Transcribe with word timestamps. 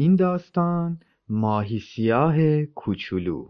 این 0.00 0.16
داستان 0.16 1.00
ماهی 1.28 1.78
سیاه 1.78 2.64
کوچولو. 2.64 3.48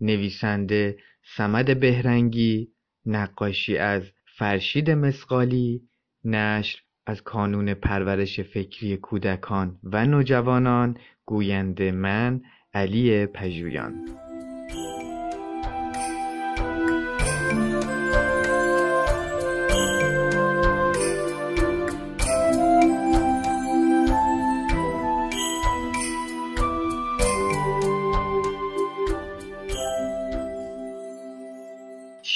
نویسنده 0.00 0.98
سمد 1.36 1.80
بهرنگی 1.80 2.68
نقاشی 3.06 3.76
از 3.76 4.02
فرشید 4.38 4.90
مسقالی 4.90 5.88
نشر 6.24 6.78
از 7.06 7.22
کانون 7.22 7.74
پرورش 7.74 8.40
فکری 8.40 8.96
کودکان 8.96 9.78
و 9.82 10.06
نوجوانان 10.06 10.96
گوینده 11.26 11.90
من 11.90 12.40
علی 12.74 13.26
پژویان. 13.26 14.08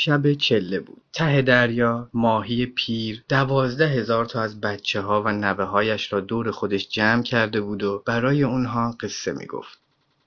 شب 0.07 0.33
چله 0.33 0.81
بود 0.81 1.03
ته 1.13 1.43
دریا 1.43 2.09
ماهی 2.15 2.67
پیر 2.67 3.25
دوازده 3.29 3.89
هزار 3.89 4.25
تا 4.25 4.41
از 4.43 4.61
بچه 4.61 5.01
ها 5.01 5.23
و 5.23 5.29
نبه 5.29 5.65
هایش 5.65 6.13
را 6.13 6.21
دور 6.21 6.51
خودش 6.51 6.89
جمع 6.89 7.23
کرده 7.23 7.61
بود 7.61 7.83
و 7.83 8.03
برای 8.07 8.43
اونها 8.43 8.97
قصه 9.01 9.33
می 9.33 9.47
گفت. 9.47 9.79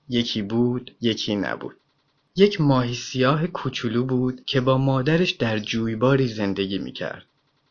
یکی 0.08 0.42
بود 0.42 0.90
یکی 1.00 1.36
نبود. 1.36 1.76
یک 2.36 2.60
ماهی 2.60 2.94
سیاه 2.94 3.46
کوچولو 3.46 4.04
بود 4.04 4.44
که 4.46 4.60
با 4.60 4.78
مادرش 4.78 5.30
در 5.30 5.58
جویباری 5.58 6.28
زندگی 6.28 6.78
می 6.78 6.92
کرد. 6.92 7.26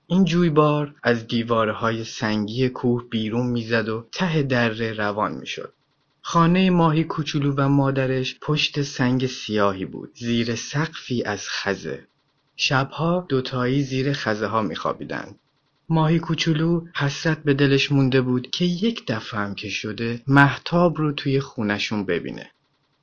این 0.08 0.26
جویبار 0.26 0.96
از 1.04 1.28
دیوارهای 1.28 2.04
سنگی 2.04 2.70
کوه 2.70 3.04
بیرون 3.10 3.48
می‌زد 3.48 3.90
و 3.90 4.06
ته 4.12 4.44
دره 4.44 4.94
روان 4.94 5.32
می‌شد. 5.32 5.74
خانه 6.32 6.70
ماهی 6.70 7.04
کوچولو 7.04 7.54
و 7.58 7.70
مادرش 7.70 8.38
پشت 8.42 8.82
سنگ 8.82 9.26
سیاهی 9.26 9.86
بود. 9.86 10.12
زیر 10.16 10.56
سقفی 10.56 11.24
از 11.24 11.50
خزه. 11.50 12.08
شبها 12.56 13.26
دوتایی 13.30 13.84
زیر 13.84 14.14
خزه 14.14 14.48
ها 14.48 14.62
میخوابیدند. 14.62 15.36
ماهی 15.90 16.20
کوچولو 16.20 16.82
حسرت 16.96 17.44
به 17.44 17.54
دلش 17.54 17.92
مونده 17.92 18.22
بود 18.22 18.50
که 18.50 18.66
یک 18.66 19.06
دفعه 19.08 19.40
هم 19.40 19.56
که 19.56 19.70
شده 19.70 20.22
محتاب 20.28 20.98
رو 20.98 21.12
توی 21.12 21.40
خونشون 21.40 22.06
ببینه. 22.06 22.52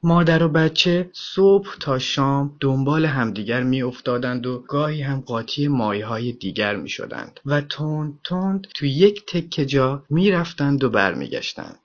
مادر 0.03 0.43
و 0.43 0.49
بچه 0.49 1.11
صبح 1.13 1.77
تا 1.81 1.99
شام 1.99 2.57
دنبال 2.61 3.07
همدیگر 3.07 3.63
میافتادند 3.63 4.47
و 4.47 4.59
گاهی 4.59 5.03
هم 5.03 5.21
قاطی 5.21 5.69
ماهی 5.69 6.01
های 6.01 6.33
دیگر 6.33 6.77
می 6.77 6.89
شدند 6.89 7.41
و 7.47 7.61
تند 7.61 8.19
تند 8.25 8.67
توی 8.75 8.91
یک 8.91 9.27
تکه 9.27 9.67
جا 9.67 10.03
می‌رفتند 10.11 10.85
و 10.85 10.91
برمیگشتند. 10.91 11.79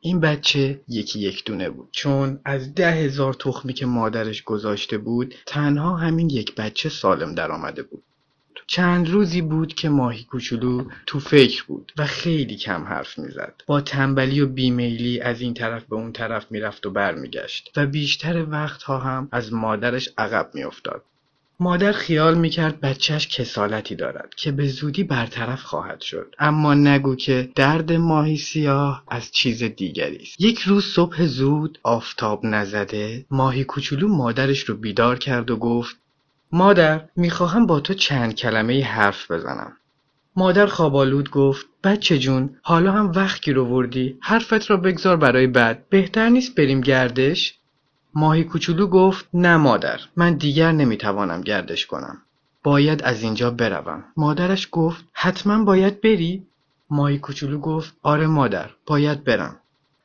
این 0.00 0.20
بچه 0.20 0.80
یکی 0.88 1.18
یک 1.20 1.44
دونه 1.44 1.70
بود. 1.70 1.88
چون 1.92 2.40
از 2.44 2.74
ده 2.74 2.92
هزار 2.92 3.34
تخمی 3.34 3.72
که 3.72 3.86
مادرش 3.86 4.42
گذاشته 4.42 4.98
بود 4.98 5.34
تنها 5.46 5.96
همین 5.96 6.30
یک 6.30 6.54
بچه 6.54 6.88
سالم 6.88 7.34
در 7.34 7.52
آمده 7.52 7.82
بود. 7.82 8.02
چند 8.66 9.08
روزی 9.08 9.42
بود 9.42 9.74
که 9.74 9.88
ماهی 9.88 10.24
کوچولو 10.24 10.84
تو 11.06 11.20
فکر 11.20 11.64
بود 11.64 11.92
و 11.98 12.06
خیلی 12.06 12.56
کم 12.56 12.84
حرف 12.84 13.18
می‌زد. 13.18 13.62
با 13.66 13.80
تنبلی 13.80 14.40
و 14.40 14.46
بیمیلی 14.46 15.20
از 15.20 15.40
این 15.40 15.54
طرف 15.54 15.84
به 15.84 15.96
اون 15.96 16.12
طرف 16.12 16.46
می‌رفت 16.50 16.86
و 16.86 16.90
برمیگشت 16.90 17.72
و 17.76 17.86
بیشتر 17.86 18.46
وقتها 18.50 18.98
هم 18.98 19.28
از 19.32 19.52
مادرش 19.52 20.08
عقب 20.18 20.50
میافتاد. 20.54 21.02
مادر 21.62 21.92
خیال 21.92 22.38
می‌کرد 22.38 22.80
بچهش 22.80 23.28
کسالتی 23.28 23.94
دارد 23.94 24.34
که 24.36 24.52
به 24.52 24.66
زودی 24.66 25.04
برطرف 25.04 25.62
خواهد 25.62 26.00
شد. 26.00 26.34
اما 26.38 26.74
نگو 26.74 27.16
که 27.16 27.48
درد 27.54 27.92
ماهی 27.92 28.36
سیاه 28.36 29.04
از 29.08 29.30
چیز 29.30 29.62
دیگری 29.62 30.16
است. 30.16 30.40
یک 30.40 30.60
روز 30.60 30.84
صبح 30.84 31.24
زود 31.24 31.78
آفتاب 31.82 32.46
نزده 32.46 33.26
ماهی 33.30 33.64
کوچولو 33.64 34.08
مادرش 34.08 34.60
رو 34.60 34.76
بیدار 34.76 35.18
کرد 35.18 35.50
و 35.50 35.56
گفت 35.56 35.96
مادر 36.52 37.00
می‌خواهم 37.16 37.66
با 37.66 37.80
تو 37.80 37.94
چند 37.94 38.34
کلمه 38.34 38.84
حرف 38.84 39.30
بزنم. 39.30 39.72
مادر 40.36 40.66
خوابالود 40.66 41.30
گفت 41.30 41.66
بچه 41.84 42.18
جون 42.18 42.56
حالا 42.62 42.92
هم 42.92 43.12
وقت 43.14 43.42
گیر 43.42 43.58
وردی 43.58 44.18
حرفت 44.20 44.70
را 44.70 44.76
بگذار 44.76 45.16
برای 45.16 45.46
بعد. 45.46 45.88
بهتر 45.88 46.28
نیست 46.28 46.54
بریم 46.54 46.80
گردش؟ 46.80 47.54
ماهی 48.14 48.44
کوچولو 48.44 48.86
گفت 48.86 49.28
نه 49.34 49.56
مادر 49.56 50.00
من 50.16 50.34
دیگر 50.34 50.72
نمی‌توانم 50.72 51.40
گردش 51.40 51.86
کنم. 51.86 52.22
باید 52.62 53.02
از 53.02 53.22
اینجا 53.22 53.50
بروم. 53.50 54.04
مادرش 54.16 54.68
گفت 54.72 55.04
حتما 55.12 55.64
باید 55.64 56.00
بری. 56.00 56.46
ماهی 56.90 57.18
کوچولو 57.18 57.58
گفت 57.58 57.94
آره 58.02 58.26
مادر 58.26 58.70
باید 58.86 59.24
برم. 59.24 59.56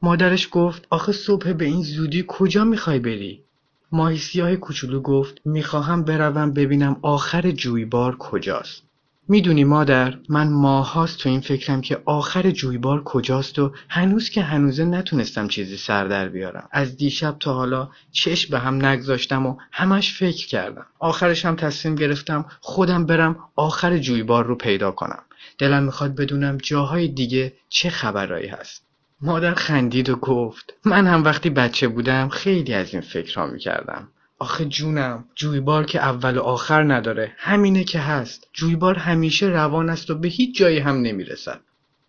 مادرش 0.02 0.50
گفت 0.52 0.88
آخه 0.90 1.12
صبح 1.12 1.54
به 1.54 1.66
این 1.66 1.84
زودی 1.84 2.26
کجا 2.28 2.64
می‌خوای 2.64 3.00
بری؟ 3.00 3.44
ماهی 3.92 4.18
سیاه 4.18 4.56
کوچولو 4.56 5.02
گفت 5.02 5.42
می‌خواهم 5.46 6.04
بروم 6.04 6.54
ببینم 6.54 7.00
آخر 7.02 7.52
جویبار 7.52 8.16
کجاست. 8.18 8.85
می‌دونی 9.28 9.64
مادر 9.64 10.18
من 10.30 10.48
ماهاست 10.48 11.18
تو 11.18 11.30
این 11.30 11.42
فکرم 11.42 11.82
که 11.82 12.02
آخر 12.06 12.52
جویبار 12.52 13.04
کجاست 13.04 13.60
و 13.60 13.72
هنوز 13.90 14.30
که 14.30 14.42
هنوزه 14.42 14.86
نتونستم 14.86 15.48
چیزی 15.48 15.78
سر 15.78 16.06
در 16.06 16.30
بیارم. 16.30 16.70
از 16.72 16.98
دیشب 16.98 17.36
تا 17.40 17.54
حالا 17.54 17.90
چشم 18.12 18.52
به 18.52 18.60
هم 18.60 18.86
نگذاشتم 18.86 19.46
و 19.46 19.58
همش 19.72 20.14
فکر 20.14 20.48
کردم. 20.48 20.86
آخرش 21.00 21.46
هم 21.46 21.56
تصمیم 21.56 21.96
گرفتم 21.96 22.46
خودم 22.60 23.06
برم 23.06 23.40
آخر 23.56 23.98
جویبار 23.98 24.46
رو 24.46 24.56
پیدا 24.56 24.92
کنم. 24.92 25.24
دلم 25.58 25.84
می‌خواد 25.84 26.16
بدونم 26.16 26.58
جاهای 26.58 27.08
دیگه 27.08 27.54
چه 27.70 27.90
خبرایی 27.90 28.48
هست. 28.48 28.86
مادر 29.22 29.54
خندید 29.54 30.10
و 30.10 30.16
گفت 30.16 30.74
من 30.86 31.08
هم 31.08 31.24
وقتی 31.24 31.50
بچه 31.50 31.88
بودم 31.88 32.30
خیلی 32.30 32.74
از 32.74 32.94
این 32.94 33.02
فکرها 33.02 33.46
می‌کردم. 33.46 34.08
آخه 34.40 34.66
جونم 34.66 35.26
جویبار 35.36 35.86
که 35.86 36.00
اول 36.00 36.38
و 36.38 36.42
آخر 36.42 36.94
نداره. 36.94 37.34
همینه 37.38 37.84
که 37.84 38.00
هست. 38.00 38.48
جویبار 38.54 38.98
همیشه 38.98 39.46
روان 39.46 39.90
است 39.90 40.10
و 40.10 40.16
به 40.16 40.28
هیچ 40.28 40.58
جایی 40.58 40.80
هم 40.80 41.02
نمی‌رسد. 41.02 41.60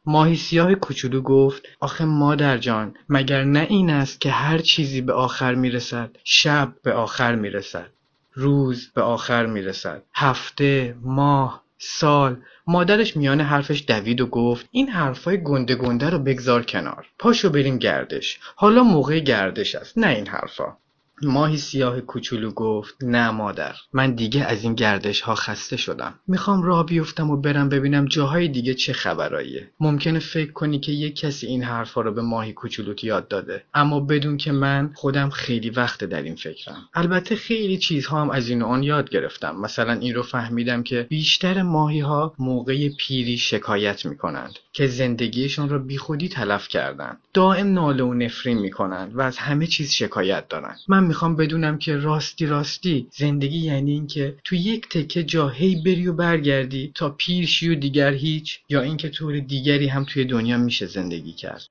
ماهی 0.07 0.37
سیاه 0.37 0.75
کوچولو 0.75 1.21
گفت 1.21 1.63
آخه 1.81 2.05
مادر 2.05 2.59
جان 2.59 2.95
مگر 3.09 3.45
نه 3.45 3.67
این 3.71 3.91
است 3.91 4.21
که 4.21 4.31
هر 4.31 4.59
چیزی 4.59 5.01
به 5.01 5.13
آخر 5.13 5.55
می‌رسد 5.55 6.11
شب 6.25 6.73
به 6.83 6.93
آخر 6.93 7.35
می‌رسد 7.35 7.91
روز 8.35 8.91
به 8.95 9.03
آخر 9.03 9.47
می‌رسد 9.47 10.03
هفته 10.15 10.97
ماه 11.03 11.63
سال. 11.79 12.37
مادرش 12.67 13.17
میان 13.17 13.41
حرفش 13.41 13.85
دوید 13.89 14.21
و 14.21 14.27
گفت 14.27 14.69
این 14.71 14.89
حرفای 14.89 15.43
گنده 15.43 15.75
گنده 15.75 16.11
رو 16.11 16.19
بگذار 16.19 16.63
کنار. 16.63 17.07
پاشو 17.19 17.51
بریم 17.51 17.79
گردش. 17.79 18.39
حالا 18.57 18.83
موقع 18.83 19.19
گردش 19.19 19.75
است 19.75 19.99
نه 19.99 20.09
این 20.09 20.27
حرفا. 20.27 20.77
ماهی 21.23 21.57
سیاه 21.57 22.01
کوچولو 22.01 22.51
گفت 22.51 22.95
نه 23.03 23.31
مادر 23.31 23.75
من 23.93 24.15
دیگه 24.15 24.45
از 24.45 24.65
این 24.65 24.75
گردش 24.75 25.21
ها 25.21 25.35
خسته 25.35 25.77
شدم. 25.77 26.15
می‌خوام 26.29 26.63
راه 26.63 26.87
بیفتم 26.87 27.31
و 27.31 27.37
برم 27.37 27.69
ببینم 27.69 28.05
جاهای 28.05 28.49
دیگه 28.49 28.75
چه 28.75 28.93
خبراییه. 28.93 29.71
ممکنه 29.81 30.19
فکر 30.19 30.53
کنی 30.53 30.81
که 30.81 30.93
یک 30.93 31.17
کسی 31.17 31.47
این 31.47 31.63
حرفا 31.63 32.01
رو 32.01 32.13
به 32.13 32.23
ماهی 32.23 32.53
کوچولوت 32.53 33.05
یاد 33.05 33.29
داده. 33.29 33.65
اما 33.75 34.01
بدون 34.01 34.37
که 34.37 34.53
من 34.53 34.91
خودم 34.95 35.31
خیلی 35.31 35.71
وقت 35.71 36.05
در 36.05 36.23
این 36.23 36.35
فکرم. 36.35 36.89
البته 36.95 37.37
خیلی 37.37 37.79
چیزها 37.79 38.21
هم 38.21 38.31
از 38.31 38.49
این 38.49 38.63
آن 38.63 38.83
یاد 38.83 39.11
گرفتم. 39.11 39.57
مثلا 39.57 39.93
این 39.93 40.15
رو 40.15 40.23
فهمیدم 40.23 40.83
که 40.83 41.07
بیشتر 41.09 41.63
ماهی 41.63 42.01
ها 42.01 42.35
موقع 42.39 42.89
پیری 42.89 43.39
شکایت 43.39 44.07
می‌کنند 44.07 44.59
که 44.73 44.87
زندگیشون 44.87 45.69
رو 45.69 45.79
بیخودی 45.79 46.29
تلف 46.29 46.69
کردن. 46.69 47.17
دائم 47.35 47.73
ناله 47.73 48.05
و 48.05 48.15
نفرین 48.15 48.59
می‌کنند 48.59 49.17
و 49.17 49.21
از 49.21 49.39
همه 49.39 49.67
چیز 49.67 49.93
شکایت 49.93 50.49
دارن. 50.49 50.77
من 50.89 51.06
می‌خوام 51.07 51.37
بدونم 51.37 51.79
که 51.79 51.97
راستی 51.97 52.47
راستی 52.47 53.07
زندگی 53.11 53.59
یعنی 53.59 53.93
اینکه 53.93 54.37
تو 54.45 54.55
یک 54.55 54.89
تکه 54.89 55.25
جا 55.25 55.49
هی 55.49 55.83
بری 55.85 56.07
و 56.07 56.13
برگردی 56.13 56.93
تا 56.95 57.11
پیرشی 57.11 57.69
و 57.69 57.75
دیگر 57.75 58.13
هیچ 58.13 58.61
یا 58.69 58.83
اینکه 58.83 59.09
طور 59.09 59.39
دیگری 59.39 59.87
هم 59.87 60.05
توی 60.05 60.25
دنیا 60.25 60.59
میشه 60.59 60.87
زندگی 60.87 61.33
کرد. 61.33 61.69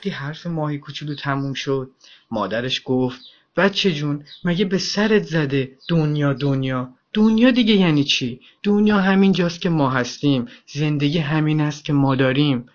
وقتی 0.00 0.10
حرف 0.10 0.46
ماهی 0.46 0.78
کوچولو 0.78 1.14
تموم 1.14 1.54
شد. 1.54 1.90
مادرش 2.30 2.82
گفت 2.84 3.20
بچه 3.56 3.92
جون 3.92 4.24
مگه 4.44 4.64
به 4.64 4.78
سرت 4.78 5.22
زده 5.22 5.76
دنیا 5.88 6.32
دنیا؟ 6.32 6.94
دنیا 7.12 7.50
دیگه 7.50 7.74
یعنی 7.74 8.04
چی؟ 8.04 8.40
دنیا 8.62 8.98
همین 8.98 9.32
جاست 9.32 9.60
که 9.60 9.68
ما 9.68 9.90
هستیم. 9.90 10.46
زندگی 10.66 11.18
همین 11.18 11.60
است 11.60 11.84
که 11.84 11.92
ما 11.92 12.14
داریم. 12.14 12.66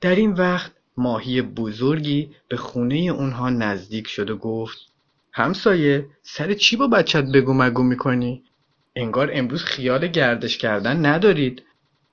در 0.00 0.14
این 0.14 0.32
وقت 0.32 0.72
ماهی 0.96 1.42
بزرگی 1.42 2.30
به 2.48 2.56
خونه 2.56 2.94
اونها 2.94 3.50
نزدیک 3.50 4.08
شد 4.08 4.30
و 4.30 4.36
گفت 4.36 4.78
همسایه 5.32 6.06
سر 6.22 6.54
چی 6.54 6.76
با 6.76 6.86
بچت 6.86 7.24
بگو 7.24 7.54
مگو 7.54 7.82
می‌کنی؟ 7.82 8.42
انگار 8.96 9.30
امروز 9.32 9.64
خیال 9.64 10.06
گردش 10.06 10.58
کردن 10.58 11.06
ندارید. 11.06 11.62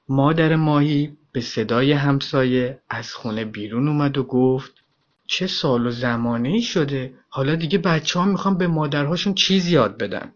مادر 0.10 0.56
ماهی 0.56 1.18
به 1.38 1.42
صدای 1.42 1.92
همسایه 1.92 2.80
از 2.90 3.14
خونه 3.14 3.46
بیرون 3.46 3.88
اومد 3.88 4.18
و 4.18 4.24
گفت 4.24 4.74
چه 5.28 5.48
سال 5.48 5.88
و 5.88 5.92
زمانه 5.92 6.50
ای 6.50 6.62
شده. 6.62 7.14
حالا 7.30 7.56
دیگه 7.56 7.78
بچه 7.78 8.20
ها 8.20 8.26
می‌خوان 8.26 8.58
به 8.58 8.68
مادرهاشون 8.68 9.34
چیز 9.34 9.68
یاد 9.68 9.98
بدن. 9.98 10.32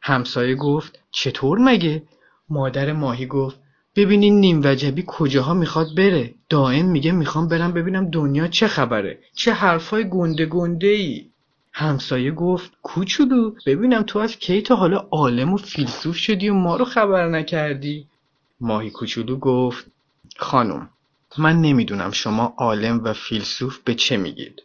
همسایه 0.00 0.54
گفت 0.54 0.98
چطور 1.10 1.58
مگه؟ 1.58 2.02
مادر 2.48 2.92
ماهی 2.92 3.26
گفت 3.26 3.60
ببینین 3.96 4.40
نیم 4.40 4.60
وجبی 4.64 5.04
کجاها 5.06 5.54
می‌خواد 5.54 5.86
بره. 5.96 6.34
دائم 6.48 6.86
میگه 6.86 7.12
می‌خوام 7.12 7.48
برم 7.48 7.72
ببینم 7.72 8.10
دنیا 8.10 8.48
چه 8.48 8.66
خبره. 8.66 9.18
چه 9.34 9.52
حرفای 9.52 10.08
گنده 10.08 10.46
گنده 10.46 10.86
ای 10.86 11.24
همسایه 11.72 12.30
گفت 12.30 12.72
کوچولو 12.82 13.54
ببینم 13.66 14.02
تو 14.02 14.18
از 14.18 14.36
کی 14.36 14.62
تا 14.62 14.76
حالا 14.76 15.08
عالم 15.10 15.52
و 15.52 15.56
فیلسوف 15.56 16.16
شدی 16.16 16.48
و 16.48 16.54
ما 16.54 16.76
رو 16.76 16.84
خبر 16.84 17.28
نکردی. 17.28 18.06
ماهی 18.60 18.90
کوچولو 18.90 19.36
گفت 19.36 19.93
خانم 20.36 20.90
من 21.38 21.60
نمی‌دونم 21.60 22.10
شما 22.10 22.54
عالم 22.58 23.04
و 23.04 23.12
فیلسوف 23.12 23.78
به 23.78 23.94
چه 23.94 24.16
میگید. 24.16 24.62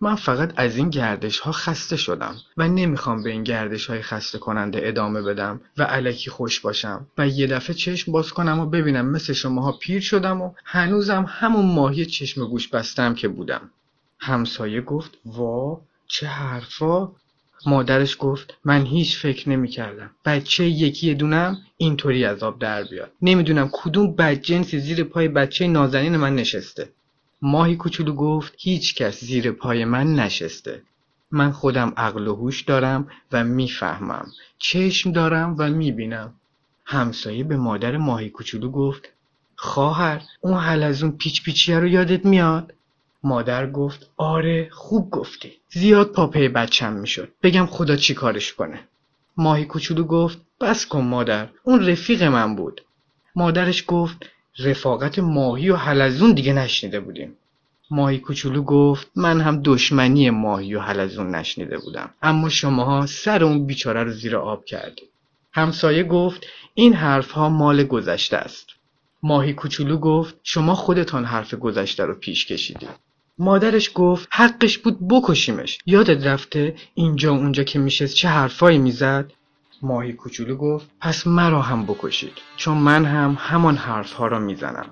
من 0.00 0.14
فقط 0.14 0.52
از 0.56 0.76
این 0.76 0.90
گردش 0.90 1.38
ها 1.38 1.52
خسته 1.52 1.96
شدم 1.96 2.36
و 2.56 2.68
نمی‌خوام 2.68 3.22
به 3.22 3.30
این 3.30 3.42
گردش 3.42 3.86
های 3.86 4.02
خسته 4.02 4.38
کننده 4.38 4.80
ادامه 4.82 5.22
بدم 5.22 5.60
و 5.76 5.82
علکی 5.82 6.30
خوش 6.30 6.60
باشم 6.60 7.06
و 7.18 7.28
یه 7.28 7.46
دفعه 7.46 7.74
چشم 7.74 8.12
باز 8.12 8.32
کنم 8.32 8.60
و 8.60 8.66
ببینم 8.66 9.06
مثل 9.06 9.32
شماها 9.32 9.72
پیر 9.72 10.00
شدم 10.00 10.42
و 10.42 10.52
هنوزم 10.64 11.24
همون 11.28 11.66
ماهی 11.66 12.06
چشم 12.06 12.46
گوش 12.46 12.68
بستم 12.68 13.14
که 13.14 13.28
بودم. 13.28 13.70
همسایه 14.18 14.80
گفت 14.80 15.18
وا 15.24 15.80
چه 16.06 16.26
حرفا؟ 16.26 17.12
مادرش 17.66 18.16
گفت 18.20 18.54
من 18.64 18.86
هیچ 18.86 19.18
فکر 19.18 19.48
نمی 19.48 19.68
کردم 19.68 20.10
بچه 20.24 20.64
یکی 20.64 21.14
دونم 21.14 21.58
اینطوری 21.76 22.24
از 22.24 22.42
آب 22.42 22.58
در 22.58 22.84
بیاد. 22.84 23.10
نمی‌دونم 23.22 23.70
کدوم 23.72 24.14
بدجنسی 24.14 24.78
زیر 24.78 25.04
پای 25.04 25.28
بچه 25.28 25.66
نازنین 25.66 26.16
من 26.16 26.34
نشسته. 26.34 26.88
ماهی 27.42 27.76
کوچولو 27.76 28.12
گفت 28.14 28.54
هیچ 28.58 28.94
کس 28.94 29.24
زیر 29.24 29.50
پای 29.52 29.84
من 29.84 30.14
نشسته. 30.14 30.82
من 31.30 31.52
خودم 31.52 31.92
عقل 31.96 32.28
و 32.28 32.34
هوش 32.34 32.62
دارم 32.62 33.08
و 33.32 33.44
می‌فهمم. 33.44 34.26
چشم 34.58 35.12
دارم 35.12 35.56
و 35.58 35.70
می‌بینم. 35.70 36.34
همسایه 36.84 37.44
به 37.44 37.56
مادر 37.56 37.96
ماهی 37.96 38.30
کوچولو 38.30 38.70
گفت 38.70 39.08
خواهر 39.56 40.22
اون 40.40 40.58
حلزون 40.58 41.12
پیچ 41.12 41.42
پیچیه 41.42 41.78
رو 41.78 41.86
یادت 41.86 42.26
میاد؟ 42.26 42.74
مادر 43.22 43.70
گفت 43.70 44.10
آره 44.16 44.68
خوب 44.72 45.10
گفتی. 45.10 45.52
زیاد 45.68 46.12
پاپه 46.12 46.48
بچم 46.48 46.92
می‌شد. 46.92 47.32
بگم 47.42 47.66
خدا 47.66 47.96
چی 47.96 48.14
کارش 48.14 48.52
کنه. 48.54 48.80
ماهی 49.36 49.64
کوچولو 49.64 50.04
گفت 50.04 50.38
بس 50.60 50.86
کن 50.86 51.04
مادر 51.04 51.48
اون 51.62 51.86
رفیق 51.86 52.22
من 52.22 52.56
بود. 52.56 52.82
مادرش 53.36 53.84
گفت 53.86 54.16
رفاقت 54.58 55.18
ماهی 55.18 55.70
و 55.70 55.76
حلزون 55.76 56.32
دیگه 56.32 56.52
نشنیده 56.52 57.00
بودیم. 57.00 57.36
ماهی 57.90 58.18
کوچولو 58.18 58.62
گفت 58.62 59.10
من 59.16 59.40
هم 59.40 59.60
دشمنی 59.64 60.30
ماهی 60.30 60.74
و 60.74 60.80
حلزون 60.80 61.34
نشنیده 61.34 61.78
بودم. 61.78 62.10
اما 62.22 62.48
شماها 62.48 63.06
سر 63.06 63.44
اون 63.44 63.66
بیچاره 63.66 64.04
رو 64.04 64.10
زیر 64.10 64.36
آب 64.36 64.64
کردید 64.64 65.08
همسایه 65.52 66.04
گفت 66.04 66.46
این 66.74 66.94
حرف 66.94 67.30
ها 67.30 67.48
مال 67.48 67.84
گذشته 67.84 68.36
است. 68.36 68.66
ماهی 69.22 69.52
کوچولو 69.52 69.96
گفت 69.98 70.34
شما 70.42 70.74
خودتان 70.74 71.24
حرف 71.24 71.54
گذشته 71.54 72.04
رو 72.04 72.14
پیش 72.14 72.46
کشیدید. 72.46 73.07
مادرش 73.38 73.90
گفت 73.94 74.28
حقش 74.32 74.78
بود 74.78 75.08
بکشیمش. 75.08 75.78
یادت 75.86 76.26
رفته 76.26 76.74
اینجا 76.94 77.32
اونجا 77.32 77.62
که 77.62 77.78
میشه 77.78 78.08
چه 78.08 78.28
حرفایی 78.28 78.78
می‌زد؟ 78.78 79.32
ماهی 79.82 80.12
کوچولو 80.12 80.56
گفت 80.56 80.90
پس 81.00 81.26
مرا 81.26 81.62
هم 81.62 81.86
بکشید 81.86 82.32
چون 82.56 82.78
من 82.78 83.04
هم 83.04 83.36
همان 83.40 83.76
حرفها 83.76 84.26
را 84.26 84.38
می‌زنم. 84.38 84.90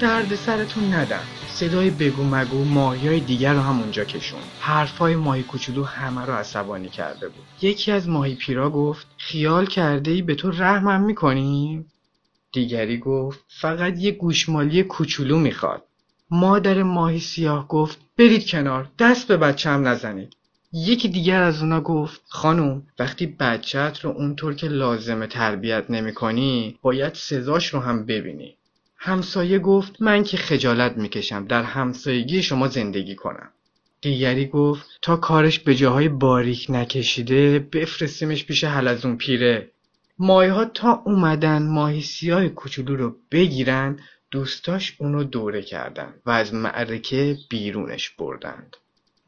درد 0.00 0.34
سرتون 0.34 0.94
ندم. 0.94 1.22
صدای 1.48 1.90
بگو 1.90 2.24
مگو 2.24 2.64
ماهی 2.64 3.08
های 3.08 3.20
دیگر 3.20 3.54
رو 3.54 3.60
هم 3.60 3.80
اونجا 3.80 4.04
کشون. 4.04 4.40
حرفای 4.60 5.16
ماهی 5.16 5.42
کوچولو 5.42 5.84
همه 5.84 6.26
رو 6.26 6.32
عصبانی 6.32 6.88
کرده 6.88 7.28
بود. 7.28 7.44
یکی 7.62 7.92
از 7.92 8.08
ماهی 8.08 8.34
پیرا 8.34 8.70
گفت 8.70 9.06
خیال 9.16 9.66
کرده 9.66 10.10
ای 10.10 10.22
به 10.22 10.34
تو 10.34 10.50
رحمم 10.50 11.00
می‌کنیم؟ 11.00 11.86
دیگری 12.52 12.98
گفت 12.98 13.44
فقط 13.48 13.98
یه 13.98 14.10
گوشمالی 14.12 14.82
کوچولو 14.82 15.38
می‌خواد. 15.38 15.82
مادر 16.30 16.82
ماهی 16.82 17.20
سیاه 17.20 17.68
گفت 17.68 17.98
برید 18.18 18.46
کنار 18.46 18.90
دست 18.98 19.28
به 19.28 19.36
بچم 19.36 19.88
نزنید. 19.88 20.36
یکی 20.72 21.08
دیگر 21.08 21.42
از 21.42 21.62
اونا 21.62 21.80
گفت 21.80 22.20
خانم 22.28 22.82
وقتی 22.98 23.26
بچت 23.26 23.98
رو 24.02 24.10
اونطور 24.10 24.54
که 24.54 24.68
لازمه 24.68 25.26
تربیت 25.26 25.84
نمی 25.90 26.14
کنی 26.14 26.78
باید 26.82 27.14
سزاش 27.14 27.66
رو 27.66 27.80
هم 27.80 28.06
ببینی. 28.06 28.55
همسایه 29.06 29.58
گفت 29.58 30.02
من 30.02 30.24
که 30.24 30.36
خجالت 30.36 30.96
می‌کشم 30.96 31.46
در 31.46 31.62
همسایگی 31.62 32.42
شما 32.42 32.68
زندگی 32.68 33.14
کنم. 33.14 33.50
دیگری 34.00 34.46
گفت 34.46 34.86
تا 35.02 35.16
کارش 35.16 35.58
به 35.58 35.74
جاهای 35.74 36.08
باریک 36.08 36.66
نکشیده 36.68 37.58
بفرستیمش 37.58 38.44
پیش 38.44 38.64
حلزون 38.64 39.16
پیره. 39.16 39.70
ماهی 40.18 40.48
ها 40.48 40.64
تا 40.64 41.02
اومدن 41.06 41.66
ماهی 41.66 42.00
سیاه 42.00 42.48
کوچولو 42.48 42.96
رو 42.96 43.16
بگیرن 43.30 43.98
دوستاش 44.30 44.96
اونو 44.98 45.24
دوره 45.24 45.62
کردن 45.62 46.14
و 46.26 46.30
از 46.30 46.54
معرکه 46.54 47.36
بیرونش 47.50 48.10
بردند. 48.10 48.76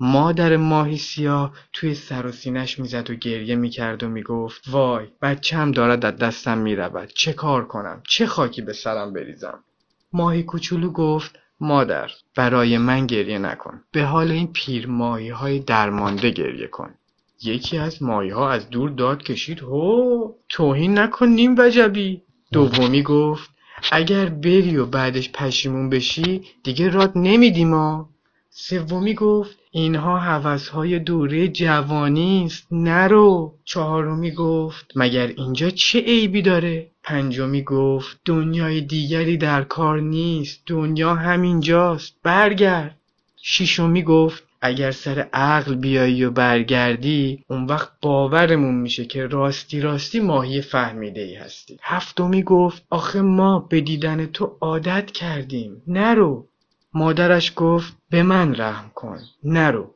مادر 0.00 0.56
ماهی 0.56 0.98
سیاه 0.98 1.54
توی 1.72 1.94
سر 1.94 2.26
و 2.26 2.32
سینش 2.32 2.78
می‌زد 2.78 3.10
و 3.10 3.14
گریه 3.14 3.56
می‌کرد 3.56 4.02
و 4.02 4.08
می‌گفت 4.08 4.62
وای 4.68 5.06
بچم 5.22 5.72
دارد 5.72 6.04
از 6.04 6.16
دستم 6.16 6.58
می‌رود 6.58 7.12
چه 7.14 7.32
کار 7.32 7.66
کنم؟ 7.66 8.02
چه 8.08 8.26
خاکی 8.26 8.62
به 8.62 8.72
سرم 8.72 9.12
بریزم؟ 9.12 9.64
ماهی 10.12 10.42
کوچولو 10.42 10.90
گفت 10.90 11.38
مادر 11.60 12.10
برای 12.36 12.78
من 12.78 13.06
گریه 13.06 13.38
نکن. 13.38 13.82
به 13.92 14.02
حال 14.02 14.30
این 14.30 14.52
پیر 14.52 14.86
ماهی 14.86 15.28
های 15.28 15.58
درمانده 15.58 16.30
گریه 16.30 16.66
کن. 16.66 16.94
یکی 17.42 17.78
از 17.78 18.02
ماهی 18.02 18.30
ها 18.30 18.50
از 18.50 18.70
دور 18.70 18.90
داد 18.90 19.22
کشید 19.22 19.60
هو 19.60 20.32
توهین 20.48 20.98
نکن 20.98 21.26
نیم 21.26 21.54
وجبی. 21.58 22.22
دومی 22.52 23.02
گفت 23.02 23.50
اگر 23.92 24.26
بری 24.26 24.76
و 24.76 24.86
بعدش 24.86 25.32
پشیمون 25.32 25.90
بشی 25.90 26.42
دیگه 26.62 26.88
راد 26.88 27.12
نمیدیم 27.14 27.68
ما 27.68 28.08
سومی 28.50 29.14
گفت 29.14 29.58
اینها 29.78 30.18
هوسهای 30.18 30.98
دوره 30.98 31.48
جوانی 31.48 32.44
است. 32.46 32.66
نرو. 32.70 33.54
چهارمی 33.64 34.30
گفت. 34.30 34.92
مگر 34.96 35.26
اینجا 35.26 35.70
چه 35.70 36.00
عیبی 36.00 36.42
داره؟ 36.42 36.90
پنجمی 37.02 37.62
گفت. 37.62 38.20
دنیای 38.24 38.80
دیگری 38.80 39.36
در 39.36 39.62
کار 39.62 40.00
نیست. 40.00 40.62
دنیا 40.66 41.14
همینجاست. 41.14 42.14
برگرد. 42.22 42.98
شیشمی 43.36 44.02
گفت. 44.02 44.44
اگر 44.60 44.90
سر 44.90 45.28
عقل 45.32 45.74
بیایی 45.74 46.24
و 46.24 46.30
برگردی 46.30 47.44
اون 47.48 47.64
وقت 47.66 47.88
باورمون 48.02 48.74
میشه 48.74 49.04
که 49.04 49.26
راستی 49.26 49.80
راستی 49.80 50.20
ماهی 50.20 50.60
فهمیده 50.60 51.20
ای 51.20 51.34
هستی. 51.34 51.78
هفتمی 51.82 52.42
گفت. 52.42 52.82
آخه 52.90 53.20
ما 53.20 53.58
به 53.58 53.80
دیدن 53.80 54.26
تو 54.26 54.56
عادت 54.60 55.10
کردیم. 55.10 55.82
نرو. 55.86 56.48
مادرش 56.98 57.52
گفت 57.56 57.96
به 58.10 58.22
من 58.22 58.54
رحم 58.54 58.90
کن 58.94 59.18
نرو. 59.44 59.94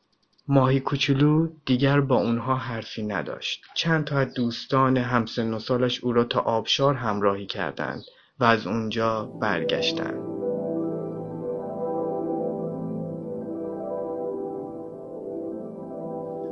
ماهی 0.49 0.81
کوچولو 0.81 1.49
دیگر 1.67 2.01
با 2.01 2.17
اونها 2.17 2.57
حرفی 2.57 3.03
نداشت. 3.03 3.63
چند 3.75 4.05
تا 4.05 4.19
از 4.19 4.35
دوستان 4.35 4.97
همسن 4.97 5.55
و 5.55 5.59
سالش 5.59 6.05
او 6.05 6.13
را 6.13 6.25
تا 6.25 6.41
آبشار 6.41 6.95
همراهی 6.95 7.47
کردند 7.47 8.03
و 8.41 8.45
از 8.45 8.67
اونجا 8.67 9.25
برگشتند. 9.25 10.23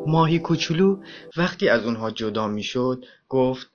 ماهی 0.06 0.38
کوچولو 0.38 1.02
وقتی 1.36 1.68
از 1.68 1.84
اونها 1.84 2.10
جدا 2.10 2.48
می‌شد 2.48 3.04
گفت 3.28 3.70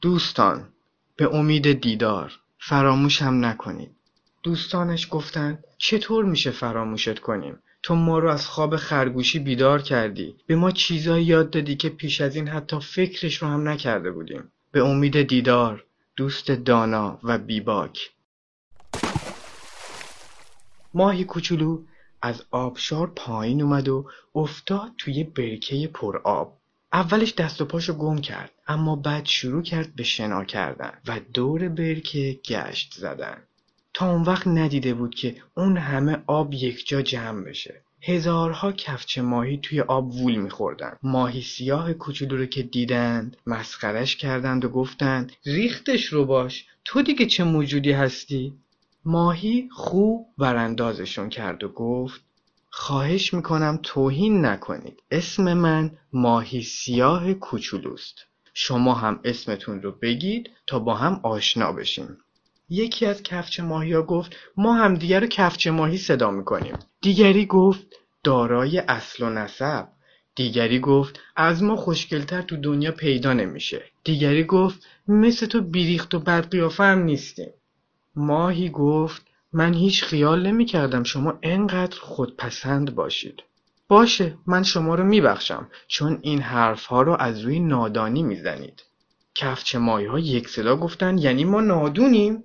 دوستان 0.00 0.68
به 1.16 1.34
امید 1.34 1.80
دیدار 1.80 2.32
فراموش 2.58 3.22
هم 3.22 3.44
نکنید. 3.44 3.96
دوستانش 4.44 5.08
گفتند 5.10 5.64
چطور 5.78 6.24
میشه 6.24 6.50
فراموشت 6.50 7.18
کنیم؟ 7.18 7.58
تو 7.82 7.94
ما 7.94 8.18
رو 8.18 8.30
از 8.30 8.46
خواب 8.46 8.76
خرگوشی 8.76 9.38
بیدار 9.38 9.82
کردی. 9.82 10.36
به 10.46 10.56
ما 10.56 10.70
چیزایی 10.70 11.24
یاد 11.24 11.50
دادی 11.50 11.76
که 11.76 11.88
پیش 11.88 12.20
از 12.20 12.36
این 12.36 12.48
حتی 12.48 12.80
فکرش 12.80 13.36
رو 13.36 13.48
هم 13.48 13.68
نکرده 13.68 14.10
بودیم. 14.10 14.52
به 14.72 14.84
امید 14.84 15.22
دیدار 15.22 15.84
دوست 16.16 16.50
دانا 16.50 17.18
و 17.22 17.38
بیباک. 17.38 18.10
ماهی 20.94 21.24
کوچولو 21.24 21.82
از 22.22 22.42
آبشار 22.50 23.12
پایین 23.16 23.62
اومد 23.62 23.88
و 23.88 24.10
افتاد 24.34 24.92
توی 24.98 25.24
برکه 25.24 25.90
پر 25.94 26.16
آب. 26.24 26.58
اولش 26.92 27.34
دست 27.34 27.60
و 27.60 27.64
پاشو 27.64 27.94
گم 27.94 28.18
کرد 28.18 28.50
اما 28.66 28.96
بعد 28.96 29.24
شروع 29.24 29.62
کرد 29.62 29.96
به 29.96 30.02
شنا 30.02 30.44
کردن 30.44 30.92
و 31.06 31.20
دور 31.34 31.68
برکه 31.68 32.40
گشت 32.48 32.94
زدن. 32.94 33.42
تا 33.94 34.10
اون 34.10 34.22
وقت 34.22 34.46
ندیده 34.46 34.94
بود 34.94 35.14
که 35.14 35.36
اون 35.56 35.76
همه 35.76 36.18
آب 36.26 36.54
یکجا 36.54 37.02
جمع 37.02 37.44
بشه. 37.44 37.82
هزارها 38.02 38.72
کفچه 38.72 39.22
ماهی 39.22 39.58
توی 39.62 39.80
آب 39.80 40.14
وول 40.14 40.36
میخوردن. 40.36 40.96
ماهی 41.02 41.42
سیاه 41.42 41.92
کوچولو 41.92 42.36
رو 42.36 42.46
که 42.46 42.62
دیدند 42.62 43.36
مسخرش 43.46 44.16
کردند 44.16 44.64
و 44.64 44.68
گفتند 44.68 45.32
ریختش 45.46 46.06
رو 46.06 46.24
باش 46.24 46.66
تو 46.84 47.02
دیگه 47.02 47.26
چه 47.26 47.44
موجودی 47.44 47.92
هستی؟ 47.92 48.54
ماهی 49.04 49.68
خوب 49.72 50.26
براندازشون 50.38 51.28
کرد 51.28 51.64
و 51.64 51.68
گفت 51.68 52.20
خواهش 52.70 53.34
می‌کنم 53.34 53.78
توهین 53.82 54.44
نکنید. 54.46 55.02
اسم 55.10 55.54
من 55.54 55.90
ماهی 56.12 56.62
سیاه 56.62 57.34
کوچولوست. 57.34 58.26
شما 58.54 58.94
هم 58.94 59.20
اسمتون 59.24 59.82
رو 59.82 59.92
بگید 59.92 60.50
تا 60.66 60.78
با 60.78 60.94
هم 60.94 61.20
آشنا 61.22 61.72
بشیم. 61.72 62.18
یکی 62.68 63.06
از 63.06 63.22
کفچه 63.22 63.62
ماهی 63.62 63.92
ها 63.92 64.02
گفت 64.02 64.36
ما 64.56 64.74
هم 64.74 64.94
دیگر 64.94 65.20
رو 65.20 65.26
کفچه 65.26 65.70
ماهی 65.70 65.98
صدا 65.98 66.30
می‌کنیم. 66.30 66.78
دیگری 67.00 67.46
گفت 67.46 67.86
دارای 68.24 68.78
اصل 68.78 69.24
و 69.24 69.30
نسب. 69.30 69.88
دیگری 70.34 70.78
گفت 70.78 71.20
از 71.36 71.62
ما 71.62 71.76
خوشگلتر 71.76 72.42
تو 72.42 72.56
دنیا 72.56 72.92
پیدا 72.92 73.32
نمیشه. 73.32 73.82
دیگری 74.04 74.44
گفت 74.44 74.86
مثل 75.08 75.46
تو 75.46 75.60
بیریخت 75.60 76.14
و 76.14 76.20
بدقیافه 76.20 76.84
هم 76.84 76.98
نیستیم. 76.98 77.50
ماهی 78.16 78.68
گفت 78.68 79.22
من 79.52 79.74
هیچ 79.74 80.04
خیال 80.04 80.46
نمی 80.46 80.64
کردم 80.64 81.02
شما 81.02 81.38
انقدر 81.42 82.00
خودپسند 82.00 82.94
باشید. 82.94 83.42
باشه 83.88 84.38
من 84.46 84.62
شما 84.62 84.94
رو 84.94 85.04
میبخشم 85.04 85.68
چون 85.88 86.18
این 86.22 86.40
حرف 86.40 86.86
ها 86.86 87.02
رو 87.02 87.16
از 87.18 87.40
روی 87.40 87.60
نادانی 87.60 88.22
می‌زنید. 88.22 88.82
کفچه 89.34 89.78
ماهی 89.78 90.06
ها 90.06 90.18
یک 90.18 90.48
صدا 90.48 90.76
گفتن 90.76 91.18
یعنی 91.18 91.44
ما 91.44 91.60
نادونیم. 91.60 92.44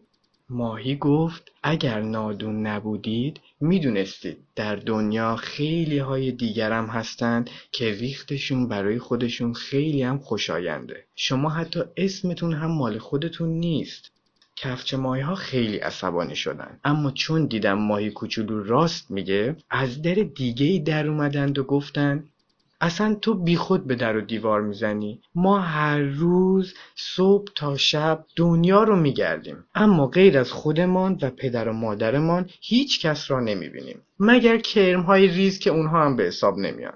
ماهی 0.49 0.95
گفت 0.95 1.51
اگر 1.63 2.01
نادون 2.01 2.67
نبودید 2.67 3.39
می‌دونستید 3.61 4.37
در 4.55 4.75
دنیا 4.75 5.35
خیلی 5.35 5.97
های 5.97 6.31
دیگرم 6.31 6.85
هستند 6.85 7.49
که 7.71 7.91
ریختشون 7.91 8.67
برای 8.67 8.99
خودشون 8.99 9.53
خیلی 9.53 10.03
هم 10.03 10.19
خوشاینده. 10.19 11.03
شما 11.15 11.49
حتی 11.49 11.79
اسمتون 11.97 12.53
هم 12.53 12.71
مال 12.71 12.97
خودتون 12.97 13.49
نیست. 13.49 14.11
کفچه 14.55 14.97
ماهی 14.97 15.21
ها 15.21 15.35
خیلی 15.35 15.77
عصبانی 15.77 16.35
شدن. 16.35 16.79
اما 16.83 17.11
چون 17.11 17.45
دیدم 17.45 17.79
ماهی 17.79 18.09
کوچولو 18.09 18.63
راست 18.63 19.11
میگه 19.11 19.55
از 19.69 20.01
در 20.01 20.13
دیگه 20.13 20.65
ای 20.65 20.79
در 20.79 21.07
اومدند 21.07 21.59
و 21.59 21.63
گفتند 21.63 22.29
اصلا 22.81 23.15
تو 23.15 23.33
بیخود 23.33 23.87
به 23.87 23.95
در 23.95 24.17
و 24.17 24.21
دیوار 24.21 24.61
می‌زنی. 24.61 25.21
ما 25.35 25.59
هر 25.59 25.99
روز 25.99 26.73
صبح 26.95 27.51
تا 27.55 27.77
شب 27.77 28.25
دنیا 28.35 28.83
رو 28.83 28.95
میگردیم. 28.95 29.63
اما 29.75 30.07
غیر 30.07 30.37
از 30.37 30.51
خودمان 30.51 31.19
و 31.21 31.29
پدر 31.29 31.67
و 31.69 31.73
مادرمان 31.73 32.49
هیچ 32.61 33.05
کس 33.05 33.31
را 33.31 33.39
نمی‌بینیم. 33.39 34.01
مگر 34.19 34.57
کرم 34.57 35.01
های 35.01 35.27
ریز 35.27 35.59
که 35.59 35.69
اونها 35.69 36.05
هم 36.05 36.15
به 36.15 36.23
حساب 36.23 36.57
نمیان. 36.57 36.93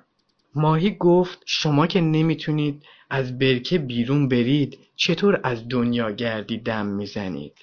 ماهی 0.55 0.95
گفت 0.99 1.43
شما 1.45 1.87
که 1.87 2.01
نمی‌تونید 2.01 2.83
از 3.09 3.39
برکه 3.39 3.77
بیرون 3.77 4.27
برید 4.27 4.79
چطور 4.95 5.39
از 5.43 5.67
دنیا 5.69 6.11
گردی 6.11 6.57
دم 6.57 6.85
می‌زنید؟ 6.85 7.53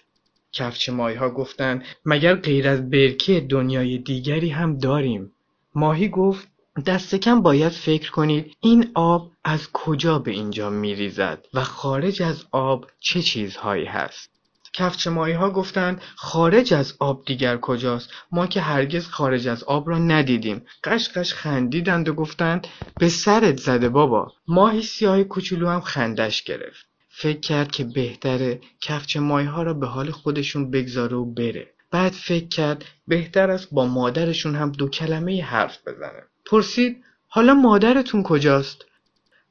کفچ 0.53 0.89
ماهی 0.89 1.15
ها 1.15 1.31
گفتن 1.31 1.83
مگر 2.05 2.35
غیر 2.35 2.69
از 2.69 2.91
برکه 2.91 3.41
دنیای 3.41 3.99
دیگری 3.99 4.49
هم 4.49 4.79
داریم؟ 4.79 5.33
ماهی 5.75 6.09
گفت 6.09 6.49
دست 6.87 7.15
کم 7.15 7.43
باید 7.43 7.73
فکر 7.73 8.11
کنید 8.11 8.57
این 8.61 8.91
آب 8.95 9.31
از 9.45 9.73
کجا 9.73 10.19
به 10.19 10.31
اینجا 10.31 10.71
میریزد 10.71 11.47
و 11.55 11.65
خارج 11.65 12.23
از 12.23 12.45
آب 12.51 12.87
چه 13.01 13.23
چیزهایی 13.23 13.85
هست. 13.85 14.31
کفچ 14.73 15.07
ها 15.07 15.51
گفتند 15.51 16.03
خارج 16.17 16.75
از 16.75 16.95
آب 16.99 17.25
دیگر 17.25 17.57
کجاست؟ 17.57 18.11
ما 18.33 18.47
که 18.47 18.61
هرگز 18.61 19.07
خارج 19.07 19.49
از 19.49 19.65
آب 19.65 19.89
را 19.89 19.99
ندیدیم. 19.99 20.63
قشقش 20.85 21.35
خندیدند 21.35 22.09
و 22.09 22.15
گفتند 22.15 22.67
به 22.99 23.09
سرت 23.09 23.57
زده 23.57 23.89
بابا. 23.89 24.33
ماهی 24.49 24.83
سیاه 24.83 25.25
کوچولو 25.25 25.69
هم 25.69 25.81
خندش 25.81 26.43
گرفت. 26.43 26.87
فکر 27.09 27.41
کرد 27.41 27.71
که 27.71 27.85
بهتره 27.85 28.61
کفچ 28.81 29.17
ها 29.17 29.63
را 29.63 29.75
به 29.75 29.87
حال 29.87 30.11
خودشون 30.11 30.71
بگذاره 30.71 31.17
و 31.17 31.25
بره. 31.25 31.75
بعد 31.91 32.13
فکر 32.13 32.49
کرد 32.49 32.85
بهتر 33.09 33.51
است 33.51 33.69
با 33.73 33.87
مادرشون 33.87 34.55
هم 34.55 34.73
دو 34.73 34.89
کلمه 34.89 35.45
حرف 35.45 35.79
بزنه. 35.87 36.30
پرسید 36.51 37.05
حالا 37.29 37.55
مادرتون 37.55 38.23
کجاست؟ 38.23 38.85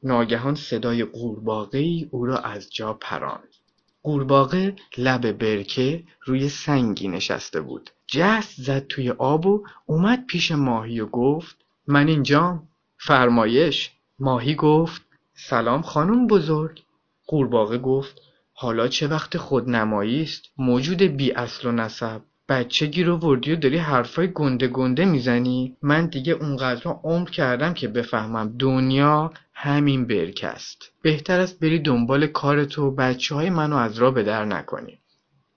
ناگهان 0.03 0.55
صدای 0.55 1.03
قورباغه 1.03 2.07
او 2.11 2.25
را 2.25 2.37
از 2.37 2.73
جا 2.73 2.93
پراند. 2.93 3.55
قورباغه 4.03 4.75
لب 4.97 5.31
برکه 5.31 6.03
روی 6.25 6.49
سنگی 6.49 7.07
نشسته 7.07 7.61
بود. 7.61 7.89
جست 8.07 8.61
زد 8.61 8.87
توی 8.87 9.11
آب 9.11 9.45
و 9.45 9.65
اومد 9.85 10.25
پیش 10.25 10.51
ماهی 10.51 10.99
و 10.99 11.05
گفت 11.05 11.55
من 11.87 12.07
اینجام 12.07 12.67
فرمایش 12.97 13.91
ماهی 14.19 14.55
گفت 14.55 15.01
سلام 15.33 15.81
خانم 15.81 16.27
بزرگ. 16.27 16.83
قورباغه 17.27 17.77
گفت 17.77 18.21
حالا 18.53 18.87
چه 18.87 19.07
وقت 19.07 19.37
خودنمایی 19.37 20.23
است 20.23 20.45
موجود 20.57 21.01
بی 21.01 21.31
اصل 21.31 21.67
و 21.67 21.71
نسب. 21.71 22.21
بچه 22.49 22.85
گیر 22.85 23.09
وردی 23.09 23.53
و 23.53 23.55
داری 23.55 23.77
حرفای 23.77 24.31
گنده 24.33 24.67
گنده 24.67 25.05
می‌زنی؟ 25.05 25.77
من 25.81 26.05
دیگه 26.05 26.33
اونقدر 26.33 26.91
عمر 27.03 27.29
کردم 27.29 27.73
که 27.73 27.87
بفهمم 27.87 28.55
دنیا 28.59 29.33
همین 29.53 30.07
برک 30.07 30.45
است 30.47 30.91
بهتر 31.01 31.39
است 31.39 31.59
بری 31.59 31.79
دنبال 31.79 32.27
کارتو 32.27 32.87
و 32.87 32.91
بچه 32.91 33.35
های 33.35 33.49
منو 33.49 33.75
از 33.75 33.97
راه 33.97 34.13
به 34.13 34.23
در 34.23 34.45
نکنی. 34.45 34.99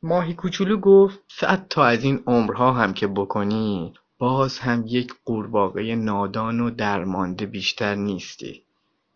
ماهی 0.03 0.35
کوچولو 0.35 0.77
گفت 0.77 1.19
صد 1.29 1.67
تا 1.71 1.85
از 1.85 2.05
این 2.05 2.23
عمرها 2.27 2.73
هم 2.73 2.95
که 2.95 3.07
بکنی 3.07 3.95
باز 4.19 4.59
هم 4.59 4.85
یک 4.87 5.15
قورباغه 5.25 5.95
نادان 5.95 6.61
و 6.61 6.71
درمانده 6.71 7.47
بیشتر 7.47 7.95
نیستی. 7.95 8.63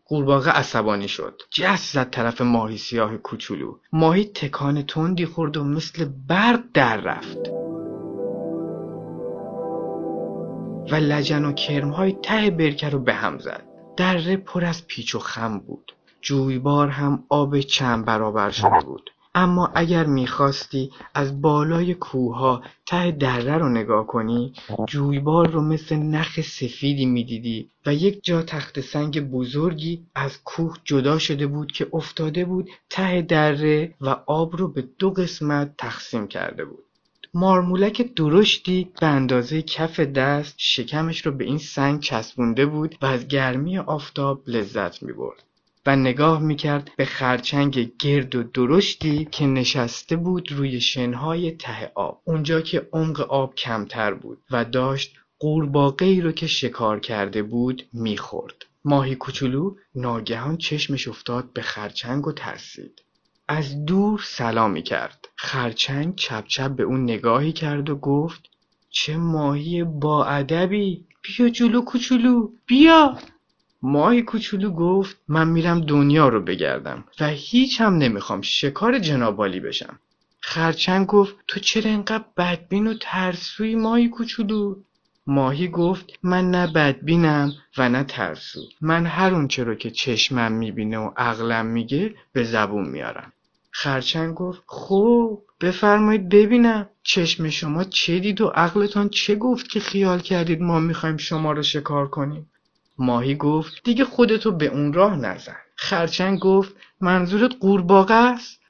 قورباغه 0.04 0.50
عصبانی 0.50 1.08
شد. 1.08 1.42
جست 1.50 1.94
زد 1.94 2.10
طرف 2.10 2.40
ماهی 2.40 2.78
سیاه 2.78 3.16
کوچولو. 3.16 3.78
ماهی 3.92 4.24
تکان 4.24 4.82
تندی 4.82 5.26
خورد 5.26 5.56
و 5.56 5.64
مثل 5.64 6.04
برق 6.28 6.60
در 6.74 6.96
رفت. 6.96 7.55
و 10.90 10.94
لجن 10.94 11.44
و 11.44 11.52
کرمهای 11.52 12.12
ته 12.22 12.50
برکه 12.50 12.88
رو 12.88 12.98
به 12.98 13.14
هم 13.14 13.38
زد. 13.38 13.64
دره 13.96 14.36
پر 14.36 14.64
از 14.64 14.86
پیچ 14.86 15.14
و 15.14 15.18
خم 15.18 15.58
بود. 15.58 15.92
جویبار 16.20 16.88
هم 16.88 17.24
آب 17.28 17.60
چند 17.60 18.04
برابر 18.04 18.50
شده 18.50 18.80
بود. 18.86 19.10
اما 19.38 19.70
اگر 19.74 20.04
می‌خواستی 20.04 20.90
از 21.14 21.40
بالای 21.40 21.94
کوها 21.94 22.62
ته 22.86 23.10
دره 23.10 23.58
رو 23.58 23.68
نگاه 23.68 24.06
کنی 24.06 24.52
جویبار 24.88 25.48
رو 25.48 25.60
مثل 25.60 25.96
نخ 25.96 26.40
سفیدی 26.40 27.06
می‌دیدی 27.06 27.70
و 27.86 27.94
یک 27.94 28.20
جا 28.22 28.42
تخت 28.42 28.80
سنگ 28.80 29.30
بزرگی 29.30 30.06
از 30.14 30.42
کوه 30.44 30.76
جدا 30.84 31.18
شده 31.18 31.46
بود 31.46 31.72
که 31.72 31.86
افتاده 31.92 32.44
بود 32.44 32.70
ته 32.90 33.22
دره 33.22 33.94
و 34.00 34.16
آب 34.26 34.56
رو 34.56 34.68
به 34.68 34.84
دو 34.98 35.10
قسمت 35.10 35.76
تقسیم 35.78 36.28
کرده 36.28 36.64
بود. 36.64 36.85
مارمولک 37.34 38.14
درشتی 38.14 38.88
به 39.00 39.06
اندازه 39.06 39.62
کف 39.62 40.00
دست 40.00 40.54
شکمش 40.58 41.26
رو 41.26 41.32
به 41.32 41.44
این 41.44 41.58
سنگ 41.58 42.00
چسبونده 42.00 42.66
بود 42.66 42.98
و 43.02 43.06
از 43.06 43.28
گرمی 43.28 43.78
آفتاب 43.78 44.42
لذت 44.46 45.02
می 45.02 45.12
برد. 45.12 45.42
و 45.86 45.96
نگاه 45.96 46.42
می‌کرد 46.42 46.90
به 46.96 47.04
خرچنگ 47.04 47.92
گرد 47.98 48.34
و 48.34 48.42
درشتی 48.42 49.28
که 49.30 49.46
نشسته 49.46 50.16
بود 50.16 50.52
روی 50.52 50.80
شنهای 50.80 51.50
ته 51.50 51.92
آب. 51.94 52.20
اونجا 52.24 52.60
که 52.60 52.88
عمق 52.92 53.20
آب 53.20 53.54
کمتر 53.54 54.14
بود 54.14 54.38
و 54.50 54.64
داشت 54.64 55.16
قورباغهای 55.38 56.20
رو 56.20 56.32
که 56.32 56.46
شکار 56.46 57.00
کرده 57.00 57.42
بود 57.42 57.86
می‌خورد. 57.92 58.66
ماهی 58.84 59.14
کوچولو 59.14 59.74
ناگهان 59.94 60.56
چشمش 60.56 61.08
افتاد 61.08 61.52
به 61.52 61.62
خرچنگ 61.62 62.26
و 62.26 62.32
ترسید. 62.32 63.02
از 63.48 63.84
دور 63.84 64.20
سلامی 64.24 64.82
کرد. 64.82 65.28
خرچنگ 65.36 66.14
چپ 66.16 66.46
چپ 66.46 66.70
به 66.70 66.82
اون 66.82 67.02
نگاهی 67.02 67.52
کرد 67.52 67.90
و 67.90 67.96
گفت 67.96 68.50
چه 68.90 69.16
ماهی 69.16 69.84
با 69.84 70.24
ادبی 70.26 71.04
بیا 71.22 71.48
جلو 71.48 71.80
کوچولو 71.80 72.50
بیا. 72.66 73.18
ماهی 73.82 74.22
کوچولو 74.22 74.70
گفت 74.70 75.16
من 75.28 75.48
میرم 75.48 75.80
دنیا 75.80 76.28
رو 76.28 76.40
بگردم 76.40 77.04
و 77.20 77.28
هیچ 77.28 77.80
هم 77.80 77.94
نمی‌خوام 77.94 78.40
شکار 78.40 78.98
جنابالی 78.98 79.60
بشم. 79.60 79.98
خرچنگ 80.40 81.06
گفت 81.06 81.36
تو 81.48 81.60
چرا 81.60 81.90
انقدر 81.90 82.24
بدبین 82.36 82.86
و 82.86 82.94
ترسوی 83.00 83.74
ماهی 83.74 84.08
کوچولو؟ 84.08 84.76
ماهی 85.26 85.68
گفت 85.68 86.12
من 86.22 86.50
نه 86.50 86.66
بدبینم 86.66 87.52
و 87.78 87.88
نه 87.88 88.04
ترسو. 88.04 88.60
من 88.80 89.06
هر 89.06 89.34
اونچه 89.34 89.64
رو 89.64 89.74
که 89.74 89.90
چشمم 89.90 90.52
می‌بینه 90.52 90.98
و 90.98 91.10
عقلم 91.16 91.66
میگه 91.66 92.14
به 92.32 92.44
زبون 92.44 92.88
میارم. 92.88 93.32
خرچنگ 93.78 94.34
گفت 94.34 94.62
خب 94.66 95.42
بفرمایید 95.60 96.28
ببینم. 96.28 96.88
چشم 97.02 97.48
شما 97.48 97.84
چه 97.84 98.18
دید 98.18 98.40
و 98.40 98.46
عقلتان 98.46 99.08
چه 99.08 99.34
گفت 99.34 99.68
که 99.68 99.80
خیال 99.80 100.20
کردید 100.20 100.60
ما 100.60 100.80
می‌خوایم 100.80 101.16
شما 101.16 101.52
رو 101.52 101.62
شکار 101.62 102.08
کنیم؟ 102.08 102.50
ماهی 102.98 103.34
گفت 103.34 103.72
دیگه 103.84 104.04
خودتو 104.04 104.52
به 104.52 104.66
اون 104.66 104.92
راه 104.92 105.16
نزن. 105.16 105.56
خرچنگ 105.76 106.38
گفت 106.38 106.74
منظورت 107.00 107.54
قورباغه 107.60 108.14
است؟ 108.14 108.60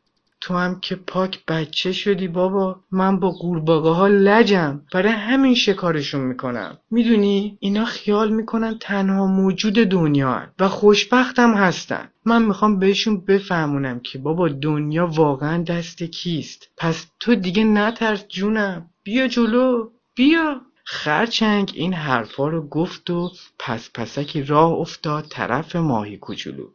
تو 0.46 0.54
هم 0.54 0.80
که 0.80 0.96
پاک 0.96 1.44
بچه 1.48 1.92
شدی 1.92 2.28
بابا. 2.28 2.80
من 2.90 3.20
با 3.20 3.30
قورباغه 3.30 3.90
ها 3.90 4.06
لجم. 4.06 4.80
برای 4.92 5.12
همین 5.12 5.54
شکارشون 5.54 6.20
می‌کنم. 6.20 6.78
می‌دونی 6.90 7.56
اینا 7.60 7.84
خیال 7.84 8.32
می‌کنن 8.32 8.78
تنها 8.80 9.26
موجود 9.26 9.74
دنیا 9.74 10.32
هن 10.32 10.48
و 10.58 10.68
خوشبختم 10.68 11.54
هستن. 11.54 12.08
من 12.24 12.42
می‌خوام 12.42 12.78
بهشون 12.78 13.20
بفهمونم 13.20 14.00
که 14.00 14.18
بابا 14.18 14.48
دنیا 14.48 15.06
واقعا 15.06 15.62
دست 15.62 16.02
کیست. 16.02 16.68
پس 16.76 17.06
تو 17.20 17.34
دیگه 17.34 17.64
نترس 17.64 18.28
جونم. 18.28 18.90
بیا 19.02 19.28
جلو. 19.28 19.90
بیا. 20.14 20.60
خرچنگ 20.84 21.72
این 21.74 21.92
حرفا 21.92 22.48
رو 22.48 22.68
گفت 22.68 23.10
و 23.10 23.30
پس 23.58 23.90
پسکی 23.94 24.42
راه 24.42 24.72
افتاد 24.72 25.26
طرف 25.30 25.76
ماهی 25.76 26.16
کوچولو. 26.16 26.68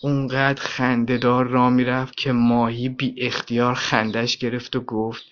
اونقدر 0.00 0.62
خندهدار 0.62 1.46
را 1.46 1.70
می‌رفت 1.70 2.16
که 2.16 2.32
ماهی 2.32 2.88
بی 2.88 3.14
اختیار 3.18 3.74
خندش 3.74 4.38
گرفت 4.38 4.76
و 4.76 4.80
گفت 4.80 5.24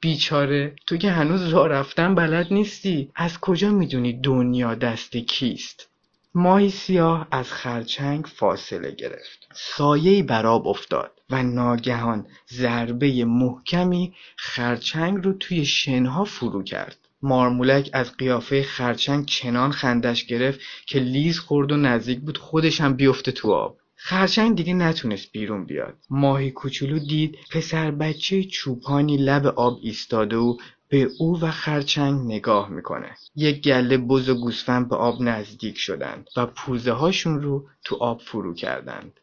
بیچاره 0.00 0.76
تو 0.86 0.96
که 0.96 1.10
هنوز 1.10 1.48
راه 1.48 1.68
رفتن 1.68 2.14
بلد 2.14 2.52
نیستی. 2.52 3.10
از 3.14 3.40
کجا 3.40 3.70
می‌دونی 3.70 4.12
دنیا 4.12 4.74
دست 4.74 5.16
کیست؟ 5.16 5.88
ماهی 6.34 6.70
سیاه 6.70 7.28
از 7.30 7.52
خرچنگ 7.52 8.24
فاصله 8.24 8.90
گرفت. 8.90 9.48
سایهای 9.54 10.22
بر 10.22 10.46
آب 10.46 10.68
افتاد 10.68 11.12
و 11.30 11.42
ناگهان 11.42 12.26
ضربه 12.52 13.24
محکمی 13.24 14.14
خرچنگ 14.36 15.24
رو 15.24 15.32
توی 15.32 15.66
شنها 15.66 16.24
فرو 16.24 16.62
کرد. 16.62 16.96
مارمولک 17.22 17.90
از 17.92 18.16
قیافه 18.16 18.62
خرچنگ 18.62 19.26
چنان 19.26 19.72
خندش 19.72 20.24
گرفت 20.24 20.60
که 20.86 20.98
لیز 20.98 21.38
خورد 21.38 21.72
و 21.72 21.76
نزدیک 21.76 22.20
بود 22.20 22.38
خودش 22.38 22.80
هم 22.80 22.94
بیفته 22.94 23.32
تو 23.32 23.52
آب. 23.52 23.79
خرچنگ 24.02 24.56
دیگه 24.56 24.74
نتونست 24.74 25.32
بیرون 25.32 25.64
بیاد. 25.64 25.94
ماهی 26.10 26.50
کوچولو 26.50 26.98
دید 26.98 27.38
پسر 27.50 27.90
بچه 27.90 28.44
چوپانی 28.44 29.16
لب 29.16 29.46
آب 29.46 29.78
ایستاده 29.82 30.36
و 30.36 30.56
به 30.88 31.10
او 31.18 31.40
و 31.40 31.50
خرچنگ 31.50 32.26
نگاه 32.26 32.68
می‌کنه. 32.68 33.16
یک 33.36 33.62
گله 33.62 33.98
بز 33.98 34.28
و 34.28 34.34
گوسفند 34.34 34.88
به 34.88 34.96
آب 34.96 35.22
نزدیک 35.22 35.78
شدند 35.78 36.28
و 36.36 36.46
پوزه 36.46 36.92
هاشون 36.92 37.42
رو 37.42 37.66
تو 37.84 37.96
آب 37.96 38.20
فرو 38.20 38.54
کردند. 38.54 39.20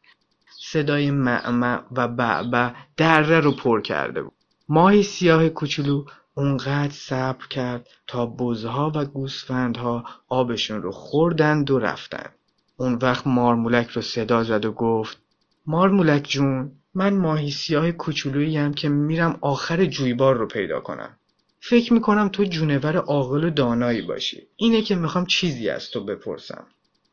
صدای 0.59 1.11
معمع 1.11 1.81
و 1.91 2.07
بعبع 2.07 2.71
دره 2.97 3.39
رو 3.39 3.51
پر 3.51 3.81
کرده 3.81 4.21
بود. 4.23 4.33
ماهی 4.69 5.03
سیاه 5.03 5.49
کوچولو 5.49 6.05
اونقدر 6.33 6.93
صبر 6.93 7.47
کرد 7.47 7.87
تا 8.07 8.25
بزها 8.25 8.91
و 8.95 9.05
گوسفندها 9.05 10.05
آبشون 10.29 10.81
رو 10.81 10.91
خوردند 10.91 11.71
و 11.71 11.79
رفتند. 11.79 12.33
اون 12.77 12.93
وقت 13.01 13.27
مارمولک 13.27 13.87
رو 13.87 14.01
صدا 14.01 14.43
زد 14.43 14.65
و 14.65 14.71
گفت 14.71 15.17
مارمولک 15.65 16.27
جون 16.29 16.71
من 16.93 17.13
ماهی 17.13 17.51
سیاه 17.51 17.91
کوچولویی 17.91 18.73
که 18.73 18.89
میرم 18.89 19.37
آخر 19.41 19.85
جویبار 19.85 20.35
رو 20.35 20.47
پیدا 20.47 20.79
کنم. 20.79 21.17
فکر 21.59 21.93
می‌کنم 21.93 22.29
تو 22.29 22.43
جونور 22.43 22.97
عاقل 22.97 23.43
و 23.43 23.49
دانایی 23.49 24.01
باشی. 24.01 24.47
اینه 24.55 24.81
که 24.81 24.95
می‌خوام 24.95 25.25
چیزی 25.25 25.69
از 25.69 25.89
تو 25.89 26.03
بپرسم. 26.03 26.65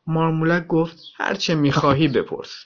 مارمولک 0.07 0.67
گفت 0.67 0.97
هرچه 1.17 1.55
می‌خواهی 1.55 2.09
بپرس. 2.09 2.65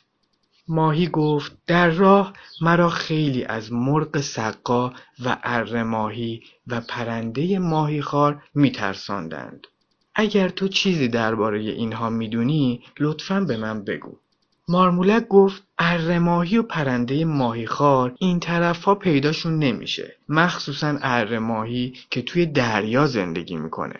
ماهی 0.68 1.08
گفت 1.08 1.52
در 1.66 1.90
راه 1.90 2.32
مرا 2.61 2.88
خیلی 2.88 3.44
از 3.44 3.72
مرغ 3.72 4.20
سقا 4.20 4.92
و 5.24 5.37
اره 5.42 5.82
ماهی 5.82 6.42
و 6.66 6.80
پرنده 6.80 7.58
ماهیخوار 7.58 8.42
میترساندند. 8.54 9.66
اگر 10.20 10.48
تو 10.48 10.68
چیزی 10.68 11.09
درباره 11.09 11.61
اینها 11.61 12.11
می‌دونی 12.11 12.83
لطفا 13.00 13.40
به 13.40 13.57
من 13.57 13.85
بگو. 13.85 14.16
مارمولک 14.68 15.28
گفت 15.28 15.62
اره 15.78 16.18
ماهی 16.18 16.59
و 16.59 16.62
پرنده 16.62 17.24
ماهیخوار 17.24 18.14
این 18.18 18.40
طرف 18.40 18.85
ها 18.85 18.94
پیداشون 18.94 19.59
نمیشه. 19.59 20.16
مخصوصا 20.28 20.98
اره 21.02 21.38
ماهی 21.38 21.94
که 22.11 22.22
توی 22.22 22.46
دریا 22.46 23.07
زندگی 23.07 23.57
می‌کنه. 23.57 23.96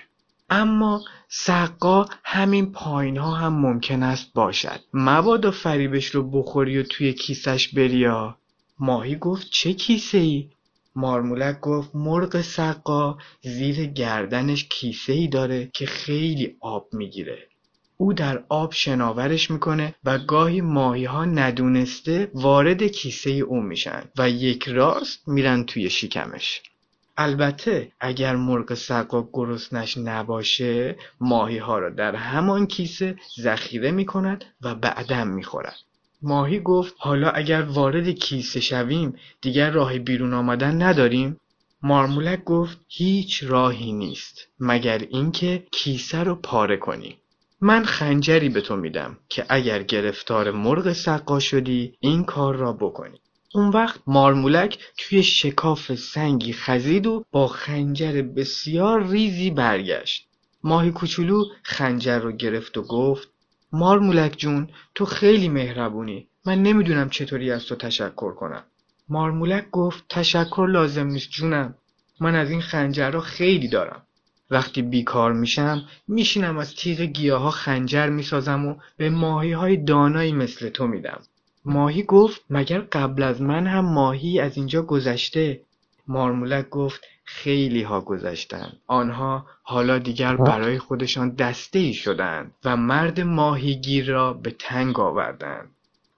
اما 0.51 1.05
سقا 1.29 2.07
همین 2.25 2.73
پایین 2.73 3.17
ها 3.17 3.35
هم 3.35 3.53
ممکن 3.53 4.03
است 4.03 4.33
باشد. 4.35 4.81
مبادا 4.95 5.51
فریبش 5.51 6.07
رو 6.07 6.31
بخوری 6.31 6.79
و 6.79 6.83
توی 6.83 7.13
کیسش 7.13 7.69
بریا 7.69 8.37
ماهی 8.79 9.17
گفت 9.17 9.47
چه 9.51 9.73
کیسه 9.73 10.19
ای؟ 10.19 10.51
مارمولک 10.99 11.61
گفت 11.61 11.91
مرغ 11.95 12.41
سقا 12.41 13.19
زیر 13.43 13.87
گردنش 13.87 14.65
کیسه 14.65 15.13
ای 15.13 15.29
داره 15.29 15.71
که 15.73 15.87
خیلی 15.87 16.57
آب 16.61 16.89
می‌گیره 16.93 17.39
او 17.97 18.13
در 18.13 18.43
آب 18.49 18.73
شناورش 18.73 19.51
می‌کنه 19.51 19.95
و 20.05 20.19
گاهی 20.19 20.61
ماهی 20.61 21.05
ها 21.05 21.25
ندونسته 21.25 22.31
وارد 22.35 22.83
کیسه 22.83 23.31
او 23.31 23.61
میشن 23.61 24.03
و 24.19 24.31
یک 24.31 24.69
راست 24.69 25.29
میرن 25.29 25.65
توی 25.65 25.91
شکمش 25.91 26.63
البته 27.17 27.93
اگر 28.01 28.37
مرغ 28.37 28.75
سقا 28.75 29.29
گرسنش 29.33 29.99
نباشه 29.99 30.97
ماهی 31.21 31.59
ها 31.59 31.79
را 31.79 31.91
در 31.91 32.15
همان 32.15 32.67
کیسه 32.67 33.17
ذخیره 33.41 33.91
می 33.91 34.07
کند 34.07 34.45
و 34.63 34.75
بعدا 34.75 35.25
می 35.25 35.43
خورد. 35.43 35.77
ماهی 36.23 36.61
گفت 36.61 36.95
حالا 36.99 37.31
اگر 37.31 37.63
وارد 37.63 38.09
کیسه 38.09 38.61
شویم 38.61 39.15
دیگر 39.41 39.71
راه 39.71 39.99
بیرون 39.99 40.35
آمدن 40.35 40.83
نداریم؟ 40.83 41.37
مارمولک 41.83 42.45
گفت 42.45 42.79
هیچ 42.89 43.45
راهی 43.45 43.93
نیست 43.93 44.49
مگر 44.61 44.99
اینکه 44.99 45.67
کیسه 45.71 46.19
رو 46.19 46.35
پاره 46.35 46.77
کنیم. 46.77 47.17
من 47.61 47.85
خنجری 47.85 48.49
به 48.49 48.61
تو 48.61 48.77
میدم 48.77 49.19
که 49.29 49.47
اگر 49.49 49.83
گرفتار 49.83 50.51
مرغ 50.51 50.93
سقا 50.93 51.39
شدی 51.39 51.95
این 52.01 52.25
کار 52.25 52.57
را 52.57 52.73
بکنی. 52.73 53.21
اون 53.55 53.69
وقت 53.69 54.01
مارمولک 54.07 54.79
توی 54.99 55.23
شکاف 55.23 55.95
سنگی 55.95 56.53
خزید 56.53 57.07
و 57.07 57.25
با 57.33 57.49
خنجر 57.49 58.23
بسیار 58.23 59.07
ریزی 59.07 59.51
برگشت 59.51 60.29
ماهی 60.65 60.91
کوچولو 60.91 61.45
خنجر 61.63 62.19
رو 62.19 62.33
گرفت 62.33 62.79
و 62.79 62.83
گفت 62.83 63.29
مارمولک 63.73 64.35
جون 64.39 64.69
تو 64.95 65.05
خیلی 65.05 65.49
مهربونی. 65.49 66.29
من 66.45 66.63
نمی‌دونم 66.63 67.11
چطوری 67.11 67.51
از 67.51 67.67
تو 67.67 67.75
تشکر 67.75 68.35
کنم. 68.35 68.63
مارمولک 69.09 69.71
گفت 69.71 70.05
تشکر 70.09 70.67
لازم 70.71 71.07
نیست 71.07 71.31
جونم. 71.31 71.75
من 72.21 72.35
از 72.35 72.51
این 72.51 72.61
خنجر 72.61 73.11
رو 73.11 73.21
خیلی 73.21 73.69
دارم. 73.69 74.03
وقتی 74.51 74.83
بیکار 74.83 75.33
میشم 75.33 75.85
میشینم 76.09 76.59
از 76.59 76.75
تیغ 76.75 77.01
گیاه 77.01 77.51
خنجر 77.51 78.09
می‌سازم 78.09 78.67
و 78.67 78.75
به 78.97 79.11
ماهی 79.11 79.53
های 79.53 79.77
دانایی 79.77 80.33
مثل 80.33 80.69
تو 80.69 80.87
میدم. 80.87 81.21
ماهی 81.65 82.03
گفت 82.03 82.41
مگر 82.51 82.81
قبل 82.81 83.23
از 83.23 83.43
من 83.43 83.67
هم 83.67 83.85
ماهی 83.85 84.41
از 84.41 84.57
اینجا 84.57 84.83
گذشته؟ 84.83 85.61
مارمولک 86.07 86.69
گفت 86.69 87.01
خیلی 87.31 87.83
ها 87.83 88.01
گذشتن. 88.01 88.73
آنها 88.87 89.47
حالا 89.63 89.99
دیگر 89.99 90.37
برای 90.37 90.79
خودشان 90.79 91.31
دسته 91.31 91.79
ای 91.79 91.95
شدند 91.95 92.55
و 92.65 92.77
مرد 92.77 93.21
ماهیگیر 93.21 94.11
را 94.11 94.33
به 94.33 94.51
تنگ 94.51 95.01
آوردند. 95.01 95.71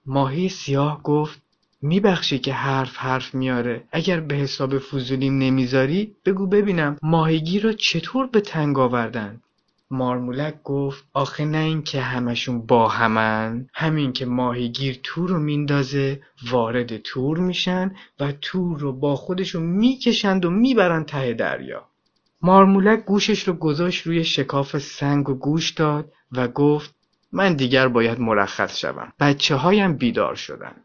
ماهی 0.05 0.49
سیاه 0.49 1.03
گفت 1.03 1.41
میبخشی 1.81 2.39
که 2.39 2.53
حرف 2.53 2.97
حرف 2.97 3.35
میاره 3.35 3.83
اگر 3.91 4.19
به 4.19 4.35
حساب 4.35 4.79
فضولی 4.79 5.29
نمی‌ذاری 5.29 6.15
بگو 6.25 6.47
ببینم 6.47 6.97
ماهیگیر 7.03 7.63
را 7.63 7.73
چطور 7.73 8.27
به 8.27 8.41
تنگ 8.41 8.79
آوردن؟ 8.79 9.41
مارمولک 9.91 10.63
گفت 10.63 11.03
آخه 11.13 11.45
نه 11.45 11.57
اینکه 11.57 12.01
همشون 12.01 12.65
با 12.65 12.87
همن 12.87 13.67
همین 13.73 14.13
که 14.13 14.25
ماهیگیر 14.25 14.99
تور 15.03 15.29
رو 15.29 15.39
میندازه 15.39 16.21
وارد 16.49 16.97
تور 16.97 17.37
میشن 17.37 17.95
و 18.19 18.31
تور 18.31 18.79
رو 18.79 18.93
با 18.93 19.15
خودشون 19.15 19.63
می‌کشند 19.63 20.45
و 20.45 20.49
می‌برن 20.49 21.03
ته 21.03 21.33
دریا. 21.33 21.87
مارمولک 22.41 23.05
گوشش 23.05 23.47
رو 23.47 23.53
گذاشت 23.53 24.07
روی 24.07 24.23
شکاف 24.23 24.77
سنگ 24.77 25.29
و 25.29 25.33
گوش 25.33 25.71
داد 25.71 26.11
و 26.31 26.47
گفت 26.47 26.95
من 27.31 27.53
دیگر 27.53 27.87
باید 27.87 28.19
مرخص 28.19 28.77
شوم. 28.77 29.13
بچه 29.19 29.55
هایم 29.55 29.97
بیدار 29.97 30.35
شدن. 30.35 30.75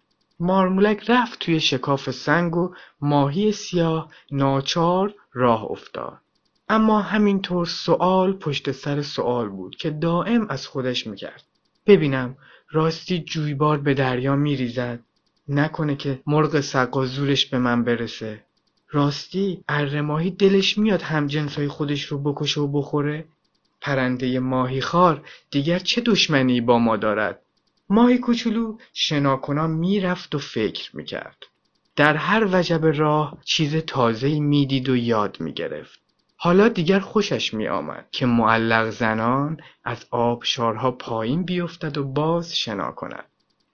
مارمولک 0.40 1.10
رفت 1.10 1.38
توی 1.38 1.60
شکاف 1.60 2.10
سنگ 2.10 2.56
و 2.56 2.74
ماهی 3.00 3.52
سیاه 3.52 4.10
ناچار 4.30 5.14
راه 5.32 5.64
افتاد. 5.64 6.18
اما 6.68 7.00
همینطور 7.00 7.66
سوال 7.66 8.32
پشت 8.32 8.72
سر 8.72 9.02
سوال 9.02 9.48
بود 9.48 9.76
که 9.76 9.90
دائم 9.90 10.46
از 10.48 10.66
خودش 10.66 11.06
می‌کرد. 11.06 11.44
ببینم 11.86 12.36
راستی 12.70 13.18
جویبار 13.18 13.78
به 13.78 13.94
دریا 13.94 14.36
میریزد. 14.36 15.00
نکنه 15.48 15.96
که 15.96 16.20
مرغ 16.26 16.60
سقا 16.60 17.06
زورش 17.06 17.46
به 17.46 17.58
من 17.58 17.84
برسه. 17.84 18.44
راستی 18.90 19.64
اره 19.68 20.00
ماهی 20.00 20.30
دلش 20.30 20.78
میاد 20.78 21.02
همجنسای 21.02 21.68
خودش 21.68 22.04
رو 22.04 22.18
بکشه 22.18 22.60
و 22.60 22.68
بخوره؟ 22.68 23.24
پرنده 23.80 24.40
ماهی 24.40 24.80
خار 24.80 25.28
دیگر 25.50 25.78
چه 25.78 26.00
دشمنی 26.00 26.60
با 26.60 26.78
ما 26.78 26.96
دارد؟ 26.96 27.42
ماهی 27.88 28.18
کوچولو 28.18 28.78
شناکنا 28.92 29.66
می‌رفت 29.66 30.34
و 30.34 30.38
فکر 30.38 30.96
می‌کرد. 30.96 31.36
در 31.96 32.16
هر 32.16 32.48
وجب 32.52 32.86
راه 32.86 33.38
چیز 33.44 33.76
تازه 33.76 34.40
می‌دید 34.40 34.88
و 34.88 34.96
یاد 34.96 35.40
می‌گرفت. 35.40 36.05
حالا 36.36 36.68
دیگر 36.68 37.00
خوشش 37.00 37.54
می 37.54 37.68
آمد 37.68 38.08
که 38.12 38.26
معلق 38.26 38.90
زنان 38.90 39.60
از 39.84 40.06
آبشارها 40.10 40.90
پایین 40.90 41.42
بیفتد 41.42 41.98
و 41.98 42.04
باز 42.04 42.56
شنا 42.56 42.92
کند. 42.92 43.24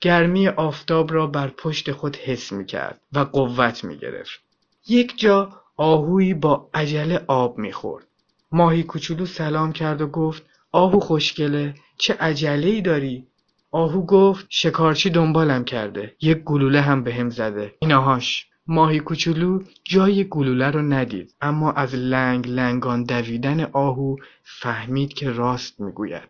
گرمی 0.01 0.49
آفتاب 0.49 1.13
را 1.13 1.27
بر 1.27 1.49
پشت 1.49 1.93
خود 1.93 2.17
حس 2.17 2.53
می 2.53 2.67
کرد 2.67 3.01
و 3.13 3.19
قوت 3.19 3.85
می 3.85 3.99
گرفت. 3.99 4.41
یک 4.89 5.19
جا 5.19 5.63
آهویی 5.77 6.35
با 6.35 6.71
عجله 6.75 7.25
آب 7.27 7.59
می 7.59 7.73
خورد. 7.73 8.07
ماهی 8.53 8.83
کوچولو 8.83 9.27
سلام 9.27 9.73
کرد 9.73 10.01
و 10.01 10.07
گفت 10.07 10.43
آهو 10.73 11.01
خوشگله 11.01 11.75
چه 11.99 12.15
عجله 12.15 12.69
ای 12.69 12.81
داری؟ 12.81 13.27
آهو 13.71 14.07
گفت 14.07 14.47
شکارچی 14.49 15.11
دنبالم 15.11 15.65
کرده. 15.65 16.17
یک 16.21 16.39
گلوله 16.39 16.81
هم 16.81 17.05
به 17.05 17.29
زده. 17.29 17.75
ایناهاش. 17.79 18.47
ماهی 18.67 19.01
کوچولو 19.01 19.63
جای 19.85 20.25
گلوله 20.25 20.71
رو 20.71 20.83
ندید 20.83 21.35
اما 21.41 21.73
از 21.73 21.95
لنگ 21.95 22.49
لنگان 22.49 23.05
دویدن 23.05 23.61
آهو 23.65 24.17
فهمید 24.45 25.13
که 25.13 25.31
راست 25.31 25.81
می‌گوید. 25.81 26.29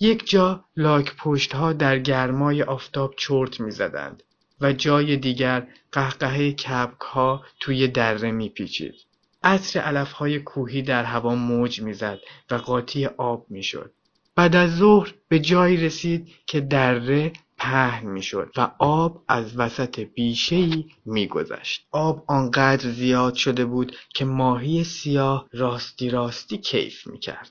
یک 0.00 0.30
جا 0.30 0.64
لاک 0.76 1.16
پشت 1.16 1.54
ها 1.54 1.72
در 1.72 1.98
گرمای 1.98 2.62
آفتاب 2.62 3.14
چرت 3.16 3.60
می‌زدند 3.60 4.22
و 4.60 4.72
جای 4.72 5.16
دیگر 5.16 5.66
قهقهه 5.92 6.52
کبک 6.52 7.00
ها 7.00 7.44
توی 7.60 7.88
دره 7.88 8.30
میپیچید. 8.30 8.94
عطر 9.42 9.80
علف 9.80 10.12
های 10.12 10.40
کوهی 10.40 10.82
در 10.82 11.04
هوا 11.04 11.34
موج 11.34 11.82
می‌زد 11.82 12.18
و 12.50 12.54
قاطی 12.54 13.06
آب 13.06 13.46
می‌شد. 13.48 13.92
بعد 14.36 14.56
از 14.56 14.76
ظهر 14.76 15.14
به 15.28 15.38
جایی 15.38 15.76
رسید 15.76 16.28
که 16.46 16.60
دره 16.60 17.32
پهن 17.60 18.06
می‌شد 18.06 18.52
و 18.56 18.70
آب 18.78 19.22
از 19.28 19.56
وسط 19.56 20.00
بیشهای 20.00 20.84
میگذشت. 21.04 21.86
آب 21.92 22.24
آنقدر 22.26 22.90
زیاد 22.90 23.34
شده 23.34 23.64
بود 23.64 23.96
که 24.14 24.24
ماهی 24.24 24.84
سیاه 24.84 25.48
راستی 25.52 26.10
راستی 26.10 26.58
کیف 26.58 27.06
می‌کرد. 27.06 27.50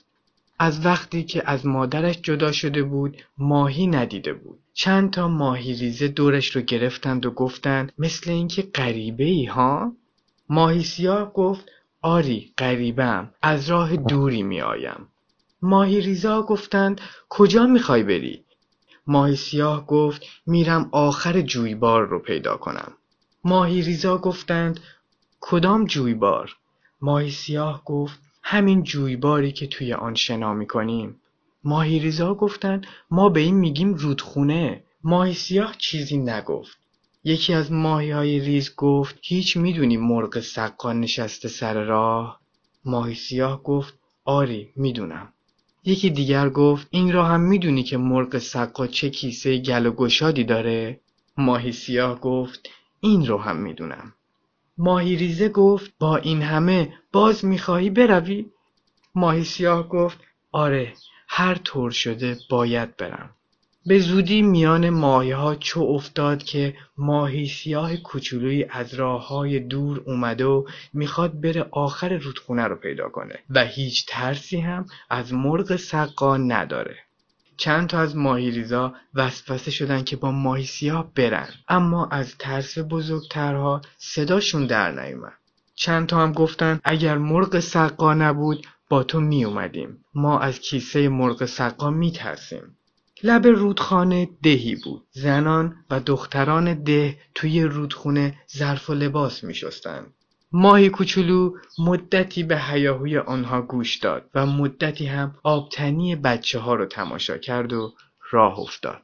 از 0.58 0.86
وقتی 0.86 1.22
که 1.22 1.42
از 1.46 1.66
مادرش 1.66 2.20
جدا 2.22 2.52
شده 2.52 2.82
بود 2.82 3.16
ماهی 3.38 3.86
ندیده 3.86 4.32
بود. 4.32 4.58
چند 4.74 5.10
تا 5.10 5.28
ماهی 5.28 5.74
ریزه 5.74 6.08
دورش 6.08 6.56
رو 6.56 6.62
گرفتند 6.62 7.26
و 7.26 7.30
گفتند 7.30 7.92
مثل 7.98 8.30
اینکه 8.30 8.62
غریبه 8.62 9.24
ای 9.24 9.44
ها؟ 9.44 9.92
ماهی 10.48 10.82
سیاه 10.82 11.32
گفت 11.32 11.68
آری 12.02 12.52
غریبم 12.58 13.34
از 13.42 13.70
راه 13.70 13.96
دوری 13.96 14.42
میآیم. 14.42 15.08
ماهی 15.62 16.00
ریزا 16.00 16.42
گفتند 16.42 17.00
کجا 17.28 17.66
می‌خوای 17.66 18.02
بری؟ 18.02 18.44
ماهی 19.10 19.36
سیاه 19.36 19.86
گفت 19.86 20.22
میرم 20.46 20.88
آخر 20.92 21.40
جویبار 21.40 22.06
رو 22.06 22.18
پیدا 22.18 22.56
کنم. 22.56 22.92
ماهی 23.44 23.82
ریزا 23.82 24.18
گفتند 24.18 24.80
کدام 25.40 25.84
جویبار؟ 25.84 26.56
ماهی 27.00 27.30
سیاه 27.30 27.84
گفت 27.84 28.20
همین 28.42 28.82
جویباری 28.82 29.52
که 29.52 29.66
توی 29.66 29.92
آن 29.92 30.14
شنا 30.14 30.54
می‌کنیم. 30.54 31.20
ماهی 31.64 31.98
ریزا 31.98 32.34
گفتند 32.34 32.86
ما 33.10 33.28
به 33.28 33.40
این 33.40 33.54
میگیم 33.54 33.94
رودخونه. 33.94 34.84
ماهی 35.04 35.34
سیاه 35.34 35.74
چیزی 35.78 36.18
نگفت. 36.18 36.78
یکی 37.24 37.54
از 37.54 37.72
ماهی 37.72 38.10
های 38.10 38.40
ریز 38.40 38.74
گفت 38.76 39.18
هیچ 39.22 39.56
می‌دونی 39.56 39.96
مرغ 39.96 40.40
سقا 40.40 40.92
نشسته 40.92 41.48
سر 41.48 41.84
راه؟ 41.84 42.40
ماهی 42.84 43.14
سیاه 43.14 43.62
گفت 43.62 43.94
آری 44.24 44.72
می‌دونم. 44.76 45.32
یکی 45.84 46.10
دیگر 46.10 46.48
گفت 46.48 46.88
این 46.90 47.12
را 47.12 47.24
هم 47.24 47.40
می‌دونی 47.40 47.82
که 47.82 47.96
مرغ 47.96 48.38
سقا 48.38 48.86
چه 48.86 49.10
کیسه 49.10 49.58
گل 49.58 49.86
و 49.86 49.92
گشادی 49.92 50.44
داره؟ 50.44 51.00
ماهی 51.36 51.72
سیاه 51.72 52.20
گفت 52.20 52.68
این 53.00 53.26
رو 53.26 53.38
هم 53.38 53.56
می‌دونم. 53.56 54.14
ماهی 54.78 55.16
ریزه 55.16 55.48
گفت 55.48 55.92
با 55.98 56.16
این 56.16 56.42
همه 56.42 56.94
باز 57.12 57.44
می‌خواهی 57.44 57.90
بروی؟ 57.90 58.46
ماهی 59.14 59.44
سیاه 59.44 59.88
گفت 59.88 60.18
آره 60.52 60.92
هر 61.28 61.54
طور 61.54 61.90
شده 61.90 62.38
باید 62.50 62.96
برم. 62.96 63.30
به 63.90 63.98
زودی 63.98 64.42
میان 64.42 64.84
ها 65.32 65.54
چو 65.54 65.80
افتاد 65.80 66.42
که 66.42 66.74
ماهی 66.98 67.48
سیاه 67.48 67.96
کوچولویی 67.96 68.64
از 68.64 68.94
راه 68.94 69.28
های 69.28 69.60
دور 69.60 70.02
اومده 70.06 70.44
و 70.44 70.64
می‌خواد 70.92 71.40
بره 71.40 71.66
آخر 71.70 72.16
رودخونه 72.16 72.64
رو 72.64 72.76
پیدا 72.76 73.08
کنه 73.08 73.38
و 73.50 73.64
هیچ 73.64 74.06
ترسی 74.08 74.60
هم 74.60 74.86
از 75.10 75.32
مرغ 75.32 75.76
سقا 75.76 76.36
نداره. 76.36 76.96
چند 77.56 77.88
تا 77.88 77.98
از 77.98 78.16
ماهیریزا 78.16 78.94
وسوسه 79.14 79.70
شدن 79.70 80.04
که 80.04 80.16
با 80.16 80.30
ماهی 80.30 80.64
سیاه 80.64 81.10
برن 81.14 81.48
اما 81.68 82.06
از 82.06 82.38
ترس 82.38 82.78
بزرگترها 82.78 83.80
صداشون 83.98 84.66
در 84.66 85.04
نیومد. 85.04 85.38
چند 85.74 86.06
تا 86.06 86.22
هم 86.22 86.32
گفتن 86.32 86.80
اگر 86.84 87.18
مرغ 87.18 87.60
سقا 87.60 88.14
نبود 88.14 88.66
با 88.88 89.02
تو 89.02 89.20
می 89.20 89.44
اومدیم. 89.44 90.04
ما 90.14 90.38
از 90.38 90.60
کیسه 90.60 91.08
مرغ 91.08 91.44
سقا 91.44 91.90
می 91.90 92.12
ترسیم. 92.12 92.76
لب 93.22 93.46
رودخانه 93.46 94.28
دهی 94.42 94.74
بود. 94.74 95.06
زنان 95.10 95.76
و 95.90 96.00
دختران 96.00 96.82
ده 96.82 97.18
توی 97.34 97.62
رودخونه 97.62 98.38
ظرف 98.56 98.90
و 98.90 98.94
لباس 98.94 99.44
می 99.44 99.54
شستن. 99.54 100.06
ماهی 100.52 100.90
کوچولو 100.90 101.54
مدتی 101.78 102.42
به 102.42 102.60
هیاهوی 102.60 103.18
آنها 103.18 103.62
گوش 103.62 103.96
داد 103.96 104.30
و 104.34 104.46
مدتی 104.46 105.06
هم 105.06 105.34
آبتنی 105.42 106.16
بچه 106.16 106.58
ها 106.58 106.74
رو 106.74 106.86
تماشا 106.86 107.38
کرد 107.38 107.72
و 107.72 107.94
راه 108.30 108.58
افتاد. 108.58 109.02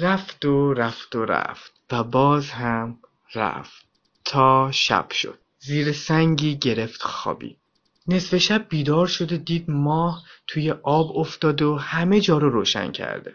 رفت 0.00 0.44
و 0.44 0.74
رفت 0.74 1.16
و 1.16 1.24
رفت 1.24 1.72
و 1.92 2.04
باز 2.04 2.50
هم 2.50 2.98
رفت 3.34 3.86
تا 4.24 4.70
شب 4.72 5.10
شد. 5.10 5.38
زیر 5.58 5.92
سنگی 5.92 6.56
گرفت 6.56 7.02
خوابی. 7.02 7.56
نصف 8.06 8.36
شب 8.36 8.66
بیدار 8.68 9.06
شد 9.06 9.32
و 9.32 9.36
دید 9.36 9.70
ماه 9.70 10.24
توی 10.46 10.70
آب 10.70 11.18
افتاده 11.18 11.64
و 11.64 11.74
همه 11.74 12.20
جا 12.20 12.38
رو 12.38 12.50
روشن 12.50 12.92
کرده. 12.92 13.34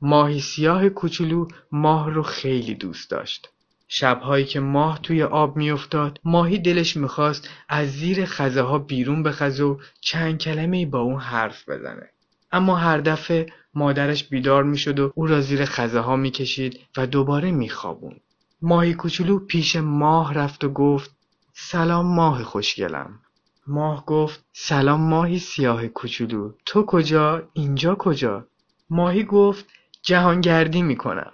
ماهی 0.00 0.40
سیاه 0.40 0.88
کوچولو 0.88 1.48
ماه 1.72 2.10
رو 2.10 2.22
خیلی 2.22 2.74
دوست 2.74 3.10
داشت. 3.10 3.48
شبهایی 3.88 4.44
که 4.44 4.60
ماه 4.60 4.98
توی 5.02 5.22
آب 5.22 5.56
میافتاد 5.56 6.20
ماهی 6.24 6.58
دلش 6.58 6.96
می‌خواست 6.96 7.48
از 7.68 7.88
زیر 7.92 8.24
خزه 8.24 8.62
ها 8.62 8.78
بیرون 8.78 9.22
بخزه 9.22 9.64
و 9.64 9.76
چند 10.00 10.38
کلمه 10.38 10.86
با 10.86 11.00
اون 11.00 11.20
حرف 11.20 11.68
بزنه. 11.68 12.10
اما 12.52 12.76
هر 12.76 12.98
دفعه 12.98 13.46
مادرش 13.74 14.24
بیدار 14.24 14.64
می‌شد 14.64 14.98
و 14.98 15.12
او 15.14 15.26
را 15.26 15.40
زیر 15.40 15.64
خزه 15.64 16.00
ها 16.00 16.16
می‌کشید 16.16 16.80
و 16.96 17.06
دوباره 17.06 17.50
میخوابون. 17.50 18.16
ماهی 18.62 18.94
کوچولو 18.94 19.38
پیش 19.38 19.76
ماه 19.76 20.34
رفت 20.34 20.64
و 20.64 20.68
گفت 20.68 21.10
سلام 21.52 22.14
ماه 22.14 22.44
خوشگلم. 22.44 23.20
ماه 23.66 24.06
گفت 24.06 24.44
سلام 24.52 25.00
ماهی 25.00 25.38
سیاه 25.38 25.88
کوچولو 25.88 26.52
تو 26.66 26.82
کجا 26.82 27.48
اینجا 27.52 27.94
کجا 27.94 28.46
ماهی 28.90 29.24
گفت 29.24 29.66
جهانگردی 30.08 30.82
می‌کنم. 30.82 31.32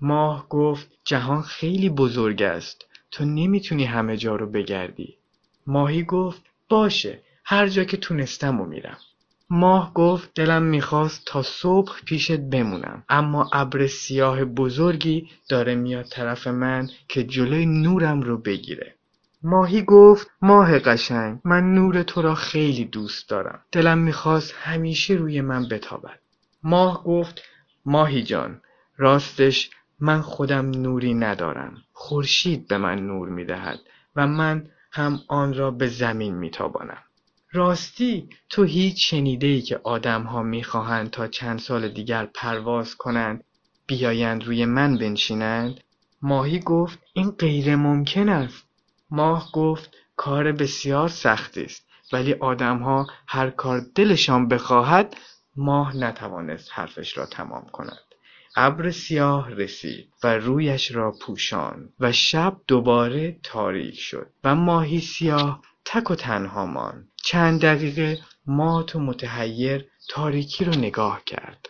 ماه 0.00 0.48
گفت 0.48 0.90
جهان 1.04 1.42
خیلی 1.42 1.90
بزرگ 1.90 2.42
است. 2.42 2.86
تو 3.10 3.24
نمی‌تونی 3.24 3.84
همه 3.84 4.16
جا 4.16 4.36
رو 4.36 4.46
بگردی. 4.46 5.16
ماهی 5.66 6.02
گفت 6.02 6.42
باشه 6.68 7.20
هر 7.44 7.68
جا 7.68 7.84
که 7.84 7.96
تونستم 7.96 8.60
و 8.60 8.64
میرم. 8.64 8.96
ماه 9.50 9.94
گفت 9.94 10.30
دلم 10.34 10.62
می‌خواست 10.62 11.22
تا 11.26 11.42
صبح 11.42 12.00
پیشت 12.04 12.40
بمونم 12.40 13.04
اما 13.08 13.50
ابر 13.52 13.86
سیاه 13.86 14.44
بزرگی 14.44 15.28
داره 15.48 15.74
میاد 15.74 16.04
طرف 16.04 16.46
من 16.46 16.90
که 17.08 17.24
جلوی 17.24 17.66
نورم 17.66 18.20
رو 18.20 18.38
بگیره 18.38 18.94
ماهی 19.42 19.82
گفت 19.82 20.30
ماه 20.42 20.78
قشنگ 20.78 21.38
من 21.44 21.74
نور 21.74 22.02
تو 22.02 22.22
را 22.22 22.34
خیلی 22.34 22.84
دوست 22.84 23.28
دارم 23.28 23.64
دلم 23.72 23.98
می‌خواست 23.98 24.54
همیشه 24.58 25.14
روی 25.14 25.40
من 25.40 25.68
بتابد 25.68 26.18
ماه 26.62 27.04
گفت 27.04 27.42
ماهی 27.84 28.22
جان 28.22 28.60
راستش 28.96 29.70
من 30.00 30.20
خودم 30.20 30.70
نوری 30.70 31.14
ندارم. 31.14 31.76
خورشید 31.92 32.68
به 32.68 32.78
من 32.78 33.06
نور 33.06 33.28
می‌دهد 33.28 33.78
و 34.16 34.26
من 34.26 34.66
هم 34.92 35.20
آن 35.28 35.54
را 35.54 35.70
به 35.70 35.88
زمین 35.88 36.34
میتابانم. 36.34 37.02
راستی 37.52 38.28
تو 38.48 38.62
هیچ 38.62 39.10
شنیده 39.10 39.46
ای 39.46 39.62
که 39.62 39.80
آدم 39.84 40.22
ها 40.22 40.42
می‌خواهند 40.42 41.10
تا 41.10 41.26
چند 41.26 41.58
سال 41.58 41.88
دیگر 41.88 42.26
پرواز 42.26 42.94
کنند 42.94 43.44
بیایند 43.86 44.44
روی 44.44 44.64
من 44.64 44.98
بنشینند؟ 44.98 45.80
ماهی 46.22 46.58
گفت 46.58 46.98
این 47.12 47.30
غیر 47.30 47.76
ممکن 47.76 48.28
است. 48.28 48.64
ماه 49.10 49.52
گفت 49.52 49.90
کار 50.16 50.52
بسیار 50.52 51.08
سختی 51.08 51.64
است 51.64 51.86
ولی 52.12 52.32
آدمها 52.32 53.06
هر 53.28 53.50
کار 53.50 53.82
دلشان 53.94 54.48
بخواهد 54.48 55.16
ماه 55.56 55.96
نتوانست 55.96 56.70
حرفش 56.72 57.18
را 57.18 57.26
تمام 57.26 57.64
کند. 57.64 57.98
ابر 58.56 58.90
سیاه 58.90 59.50
رسید 59.50 60.08
و 60.24 60.38
رویش 60.38 60.90
را 60.90 61.14
پوشان 61.20 61.88
و 62.00 62.12
شب 62.12 62.56
دوباره 62.66 63.38
تاریک 63.42 63.98
شد 63.98 64.30
و 64.44 64.54
ماهی 64.54 65.00
سیاه 65.00 65.62
تک 65.84 66.10
و 66.10 66.14
تنها 66.14 66.66
ماند. 66.66 67.08
چند 67.16 67.60
دقیقه 67.60 68.18
مات 68.46 68.96
و 68.96 69.00
متحیر 69.00 69.86
تاریکی 70.08 70.64
رو 70.64 70.74
نگاه 70.74 71.22
کرد. 71.26 71.68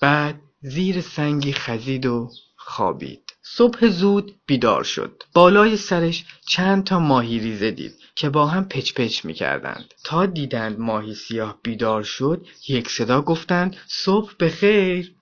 بعد 0.00 0.40
زیر 0.60 1.00
سنگی 1.00 1.52
خزید 1.52 2.06
و 2.06 2.30
خوابید. 2.56 3.32
صبح 3.42 3.88
زود 3.88 4.34
بیدار 4.46 4.84
شد. 4.84 5.22
بالای 5.34 5.76
سرش 5.76 6.24
چند 6.48 6.84
تا 6.84 6.98
ماهی 6.98 7.38
ریزه 7.38 7.70
دید. 7.70 7.94
که 8.14 8.28
با 8.28 8.46
هم 8.46 8.64
پچ 8.64 8.92
پچ 8.94 9.24
می 9.24 9.34
کردند. 9.34 9.94
تا 10.04 10.26
دیدند 10.26 10.80
ماهی 10.80 11.14
سیاه 11.14 11.58
بیدار 11.62 12.02
شد 12.02 12.46
یک 12.68 12.88
صدا 12.88 13.22
گفتند 13.22 13.76
صبح 13.86 14.32
بخیر. 14.40 15.14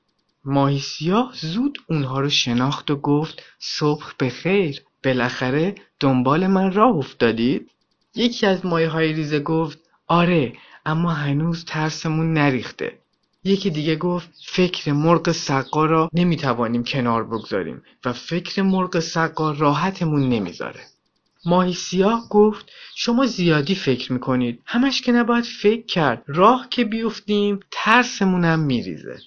ماهی 0.44 0.78
سیاه 0.78 1.32
زود 1.34 1.78
اونها 1.88 2.20
رو 2.20 2.28
شناخت 2.28 2.90
و 2.90 2.96
گفت 2.96 3.42
صبح 3.58 4.12
بخیر. 4.20 4.82
بالاخره 5.04 5.74
دنبال 6.00 6.46
من 6.46 6.72
راه 6.72 6.96
افتادید؟ 6.96 7.70
یکی 8.14 8.46
از 8.46 8.66
ماهی 8.66 8.84
های 8.84 9.12
ریزه 9.12 9.40
گفت 9.40 9.78
آره 10.06 10.52
اما 10.86 11.10
هنوز 11.10 11.64
ترسمون 11.64 12.32
نریخته. 12.32 12.98
یکی 13.44 13.70
دیگه 13.70 13.96
گفت 13.96 14.30
فکر 14.46 14.92
مرغ 14.92 15.32
سقا 15.32 15.86
را 15.86 16.10
نمی‌توانیم 16.12 16.84
کنار 16.84 17.24
بگذاریم 17.24 17.82
و 18.04 18.12
فکر 18.12 18.62
مرغ 18.62 19.00
سقا 19.00 19.52
راحتمون 19.52 20.28
نمی‌ذاره. 20.28 20.80
ماهی 21.44 21.74
سیاه 21.74 22.28
گفت 22.28 22.70
شما 22.96 23.26
زیادی 23.26 23.74
فکر 23.74 24.12
می‌کنید. 24.12 24.62
همش 24.66 25.02
که 25.02 25.12
نباید 25.12 25.44
فکر 25.44 25.86
کرد. 25.86 26.22
راه 26.26 26.66
که 26.70 26.84
بیفتیم 26.84 27.60
ترسمونم 27.70 28.60
میریزه. 28.60 29.20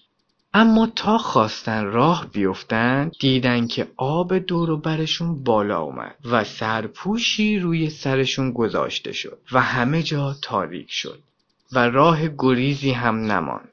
اما 0.56 0.88
تا 0.88 1.18
خواستن 1.18 1.86
راه 1.86 2.28
بیفتن 2.32 3.12
دیدن 3.20 3.68
که 3.68 3.88
آب 3.98 4.38
دور 4.38 4.70
و 4.70 4.78
برشون 4.78 5.44
بالا 5.44 5.82
اومد 5.82 6.16
و 6.32 6.44
سرپوشی 6.44 7.60
روی 7.60 7.90
سرشون 7.90 8.52
گذاشته 8.52 9.12
شد 9.12 9.40
و 9.52 9.62
همه 9.62 10.04
جا 10.04 10.36
تاریک 10.42 10.92
شد 10.92 11.20
و 11.72 11.90
راه 11.90 12.20
گریزی 12.38 12.92
هم 12.92 13.32
نماند. 13.32 13.70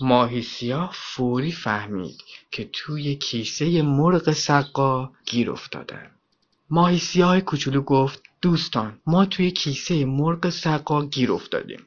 ماهی 0.00 0.42
سیاه 0.42 0.90
فوری 0.94 1.52
فهمید 1.52 2.22
که 2.50 2.68
توی 2.72 3.14
کیسه 3.14 3.82
مرغ 3.82 4.32
سقا 4.32 5.10
گیر 5.26 5.50
افتادن. 5.50 6.10
ماهی 6.70 6.98
سیاه 6.98 7.40
کوچولو 7.40 7.80
گفت 7.80 8.22
دوستان 8.42 8.98
ما 9.06 9.24
توی 9.24 9.50
کیسه 9.50 10.04
مرغ 10.04 10.48
سقا 10.48 11.04
گیر 11.06 11.32
افتادیم. 11.32 11.80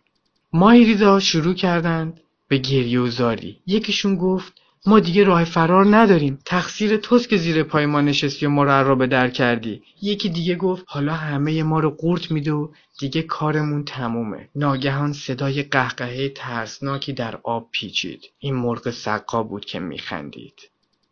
ماهی 0.54 0.86
ریزا 0.86 1.20
شروع 1.20 1.54
کردند 1.54 2.22
به 2.48 2.58
گریه 2.58 3.00
و 3.00 3.08
زاری. 3.08 3.60
یکیشون 3.68 4.16
گفت 4.16 4.54
ما 4.86 5.00
دیگه 5.00 5.24
راه 5.24 5.44
فرار 5.44 5.96
نداریم. 5.96 6.40
تقصیر 6.46 6.98
توست 6.98 7.30
که 7.30 7.38
زیر 7.38 7.64
پای 7.64 7.86
ما 7.86 8.02
نشستی 8.02 8.46
و 8.46 8.50
ما 8.50 8.82
رو 8.82 8.96
به 8.96 9.08
در 9.08 9.30
کردی. 9.30 9.82
یکی 10.02 10.30
دیگه 10.30 10.56
گفت 10.56 10.86
حالا 10.88 11.14
همه 11.14 11.64
ما 11.64 11.80
رو 11.80 11.90
قورت 11.90 12.32
میده 12.32 12.52
و 12.52 12.68
دیگه 13.00 13.22
کارمون 13.22 13.84
تمومه. 13.84 14.50
ناگهان 14.56 15.14
صدای 15.14 15.64
قهقهه 15.64 16.30
ترسناکی 16.30 17.14
در 17.14 17.40
آب 17.44 17.70
پیچید. 17.72 18.22
این 18.40 18.56
مرغ 18.56 18.90
سقا 18.90 19.44
بود 19.44 19.66
که 19.66 19.80
میخندید. 19.80 20.60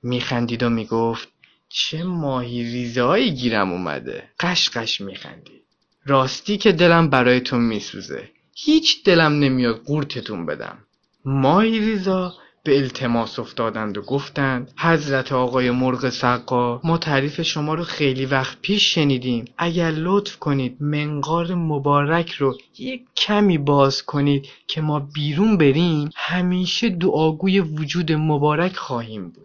میخندید 0.04 0.64
و 0.64 0.70
می‌گفت 0.70 1.28
چه 1.70 2.04
ماهی 2.04 2.64
ریزهایی 2.64 3.32
گیرم 3.32 3.72
اومده. 3.72 4.24
قشقش 4.40 5.02
میخندید 5.02 5.66
راستی 6.06 6.58
که 6.58 6.72
دلم 6.72 7.10
برایتون 7.10 7.62
میسوزه. 7.62 8.30
هیچ 8.56 9.04
دلم 9.04 9.40
نمیاد 9.40 9.84
قورتتون 9.86 10.46
بدم. 10.46 10.78
ماهی 11.26 11.80
ریزا 11.80 12.34
به 12.64 12.78
التماس 12.78 13.40
افتادند 13.40 13.98
و 13.98 14.02
گفتند 14.02 14.72
حضرت 14.78 15.32
آقای 15.32 15.72
مرغ 15.72 16.10
سقا 16.10 16.82
ما 16.84 16.98
تعریف 16.98 17.42
شما 17.42 17.74
رو 17.74 17.84
خیلی 17.84 18.26
وقت 18.26 18.62
پیش 18.62 18.96
شنیدیم. 18.96 19.46
اگر 19.58 19.92
لطف 19.92 20.36
کنید 20.36 20.78
منقار 20.80 21.56
مبارک 21.56 22.32
رو 22.32 22.58
یک 22.80 23.02
کمی 23.18 23.58
باز 23.58 24.04
کنید 24.04 24.48
که 24.68 24.82
ما 24.82 25.00
بیرون 25.00 25.58
بریم 25.58 26.10
همیشه 26.16 26.90
دعاگوی 26.90 27.60
وجود 27.60 28.12
مبارک 28.12 28.76
خواهیم 28.76 29.30
بود. 29.30 29.45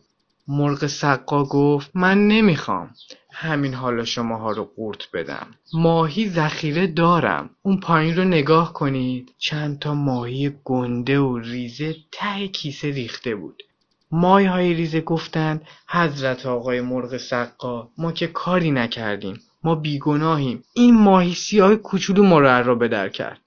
مرغ 0.51 0.87
سقا 0.87 1.45
گفت 1.45 1.91
من 1.95 2.29
نمی‌خوام. 2.29 2.91
همین 3.33 3.75
حالا 3.75 4.05
شماها 4.05 4.51
رو 4.51 4.65
قورت 4.77 5.09
بدم. 5.15 5.47
ماهی 5.73 6.29
ذخیره 6.29 6.87
دارم. 6.87 7.51
اون 7.63 7.81
پایین 7.81 8.17
رو 8.17 8.25
نگاه 8.25 8.73
کنید. 8.73 9.35
چند 9.39 9.79
تا 9.79 9.95
ماهی 9.95 10.53
گنده 10.65 11.19
و 11.19 11.39
ریزه 11.39 11.97
ته 12.13 12.49
کیسه 12.49 12.91
ریخته 12.91 13.35
بود. 13.35 13.63
ماهی 14.11 14.47
های 14.47 14.75
ریزه 14.75 15.01
گفتند 15.01 15.65
حضرت 15.89 16.47
آقای 16.47 16.81
مرغ 16.81 17.17
سقا 17.17 17.89
ما 17.99 18.13
که 18.13 18.27
کاری 18.27 18.71
نکردیم. 18.71 19.41
ما 19.65 19.75
بیگناهیم. 19.75 20.63
این 20.75 20.95
ماهی 20.95 21.35
سیاه 21.35 21.77
کوچولو 21.77 22.23
ما 22.23 22.39
رو 22.41 22.89
در 22.89 23.09
کرد. 23.09 23.41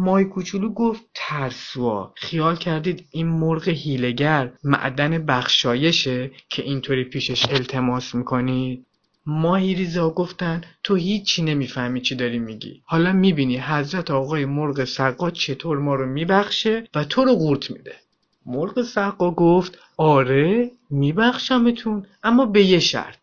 ماهی 0.00 0.24
کوچولو 0.24 0.68
گفت 0.72 1.02
ترسوا. 1.14 2.12
خیال 2.16 2.56
کردید 2.56 3.06
این 3.10 3.26
مرغ 3.26 3.68
هیلگر 3.68 4.52
معدن 4.64 5.26
بخشایشه 5.26 6.30
که 6.48 6.62
اینطوری 6.62 7.04
پیشش 7.04 7.46
التماس 7.50 8.14
می‌کنید؟ 8.14 8.86
ماهی 9.26 9.74
ریزا 9.74 10.10
گفتن 10.10 10.60
تو 10.84 10.94
هیچی 10.94 11.42
نمی‌فهمی 11.42 12.00
چی 12.00 12.14
داری 12.14 12.38
میگی. 12.38 12.82
حالا 12.84 13.12
می‌بینی 13.12 13.58
حضرت 13.58 14.10
آقای 14.10 14.44
مرغ 14.44 14.84
سقا 14.84 15.30
چطور 15.30 15.78
ما 15.78 15.94
رو 15.94 16.06
میبخشه 16.06 16.88
و 16.94 17.04
تو 17.04 17.24
رو 17.24 17.34
قورت 17.34 17.70
میده. 17.70 17.94
مرغ 18.46 18.82
سقا 18.82 19.30
گفت 19.30 19.78
آره 19.96 20.70
میبخشمتون 20.90 22.06
اما 22.22 22.46
به 22.46 22.64
یه 22.64 22.78
شرط. 22.78 23.16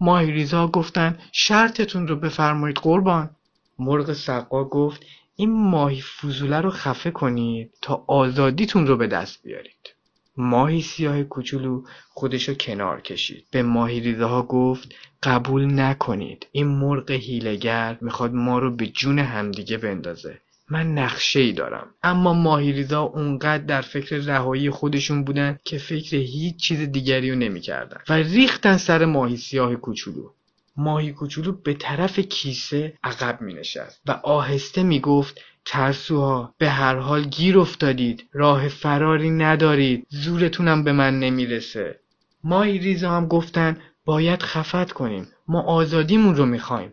ماهی 0.00 0.32
ریزا 0.32 0.68
گفتن 0.68 1.18
شرطتون 1.32 2.08
رو 2.08 2.16
بفرمایید 2.16 2.76
قربان. 2.76 3.30
مرغ 3.78 4.12
سقا 4.12 4.64
گفت 4.64 5.02
این 5.36 5.52
ماهی 5.52 6.00
فضوله 6.00 6.60
رو 6.60 6.70
خفه 6.70 7.10
کنید 7.10 7.70
تا 7.82 8.04
آزادیتون 8.08 8.86
رو 8.86 8.96
به 8.96 9.06
دست 9.06 9.42
بیارید. 9.42 9.94
ماهی 10.36 10.82
سیاه 10.82 11.22
کوچولو 11.22 11.82
خودشو 12.08 12.54
کنار 12.54 13.00
کشید. 13.00 13.46
به 13.50 13.62
ماهی 13.62 14.00
ریزه 14.00 14.24
ها 14.24 14.42
گفت 14.42 14.94
قبول 15.22 15.80
نکنید. 15.80 16.46
این 16.52 16.66
مرغ 16.66 17.10
هیلگر 17.10 17.98
می‌خواد 18.00 18.32
ما 18.34 18.58
رو 18.58 18.76
به 18.76 18.86
جون 18.86 19.18
همدیگه 19.18 19.78
بندازه. 19.78 20.40
من 20.70 20.94
نقشه 20.94 21.40
ای 21.40 21.52
دارم. 21.52 21.86
اما 22.02 22.32
ماهیریزا 22.32 23.02
اونقدر 23.02 23.64
در 23.64 23.80
فکر 23.80 24.16
رهایی 24.16 24.70
خودشون 24.70 25.24
بودن 25.24 25.58
که 25.64 25.78
فکر 25.78 26.16
هیچ 26.16 26.56
چیز 26.56 26.80
دیگری 26.80 27.30
رو 27.30 27.38
نمی‌کردن. 27.38 27.98
و 28.08 28.12
ریختن 28.12 28.76
سر 28.76 29.04
ماهی 29.04 29.36
سیاه 29.36 29.76
کوچولو. 29.76 30.30
ماهی 30.76 31.12
کوچولو 31.12 31.52
به 31.52 31.74
طرف 31.74 32.18
کیسه 32.18 32.98
عقب 33.04 33.40
می 33.40 33.54
نشست 33.54 34.00
و 34.06 34.10
آهسته 34.10 34.82
می 34.82 35.00
گفت 35.00 35.40
ترسوها 35.64 36.54
به 36.58 36.70
هر 36.70 36.96
حال 36.96 37.24
گیر 37.24 37.58
افتادید 37.58 38.28
راه 38.32 38.68
فراری 38.68 39.30
ندارید 39.30 40.06
زورتونم 40.08 40.84
به 40.84 40.92
من 40.92 41.20
نمی‌رسه. 41.20 42.00
ماهی 42.44 42.78
ریزا 42.78 43.10
هم 43.10 43.28
گفتن 43.28 43.76
باید 44.04 44.42
خفت 44.42 44.92
کنیم 44.92 45.28
ما 45.48 45.62
آزادیمون 45.62 46.36
رو 46.36 46.46
می‌خوایم. 46.46 46.92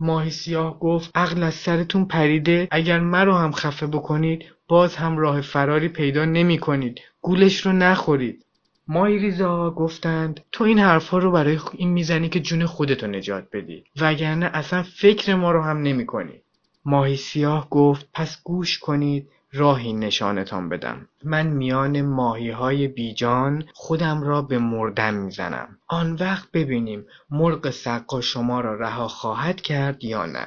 ماهی 0.00 0.30
سیاه 0.30 0.78
گفت 0.78 1.10
عقل 1.14 1.42
از 1.42 1.54
سرتون 1.54 2.04
پریده 2.04 2.68
اگر 2.70 3.00
مرا 3.00 3.38
هم 3.38 3.52
خفه 3.52 3.86
بکنید 3.86 4.44
باز 4.68 4.96
هم 4.96 5.18
راه 5.18 5.40
فراری 5.40 5.88
پیدا 5.88 6.24
نمی 6.24 6.58
کنید 6.58 7.00
گولش 7.22 7.66
رو 7.66 7.72
نخورید. 7.72 8.44
ماهی 8.92 9.18
ریزا 9.18 9.70
گفتند 9.70 10.40
تو 10.52 10.64
این 10.64 10.78
حرفها 10.78 11.18
رو 11.18 11.30
برای 11.30 11.58
این 11.72 11.88
می‌زنی 11.88 12.28
که 12.28 12.40
جون 12.40 12.66
خودتو 12.66 13.06
نجات 13.06 13.44
بدی. 13.52 13.84
وگرنه 14.00 14.50
اصلا 14.54 14.82
فکر 14.82 15.34
ما 15.34 15.52
رو 15.52 15.62
هم 15.62 15.82
نمی 15.82 16.06
کنی. 16.06 16.40
ماهی 16.84 17.16
سیاه 17.16 17.70
گفت 17.70 18.08
پس 18.14 18.42
گوش 18.42 18.78
کنید 18.78 19.28
راهی 19.52 19.92
نشانتان 19.92 20.68
بدم. 20.68 21.08
من 21.24 21.46
میان 21.46 22.02
ماهی 22.02 22.50
های 22.50 22.88
بیجان 22.88 23.64
خودم 23.74 24.22
را 24.22 24.42
به 24.42 24.58
مردن 24.58 25.14
می‌زنم. 25.14 25.68
آن 25.88 26.12
وقت 26.12 26.50
ببینیم 26.52 27.06
مرغ 27.30 27.70
سقا 27.70 28.20
شما 28.20 28.60
را 28.60 28.74
رها 28.74 29.08
خواهد 29.08 29.60
کرد 29.60 30.04
یا 30.04 30.26
نه. 30.26 30.46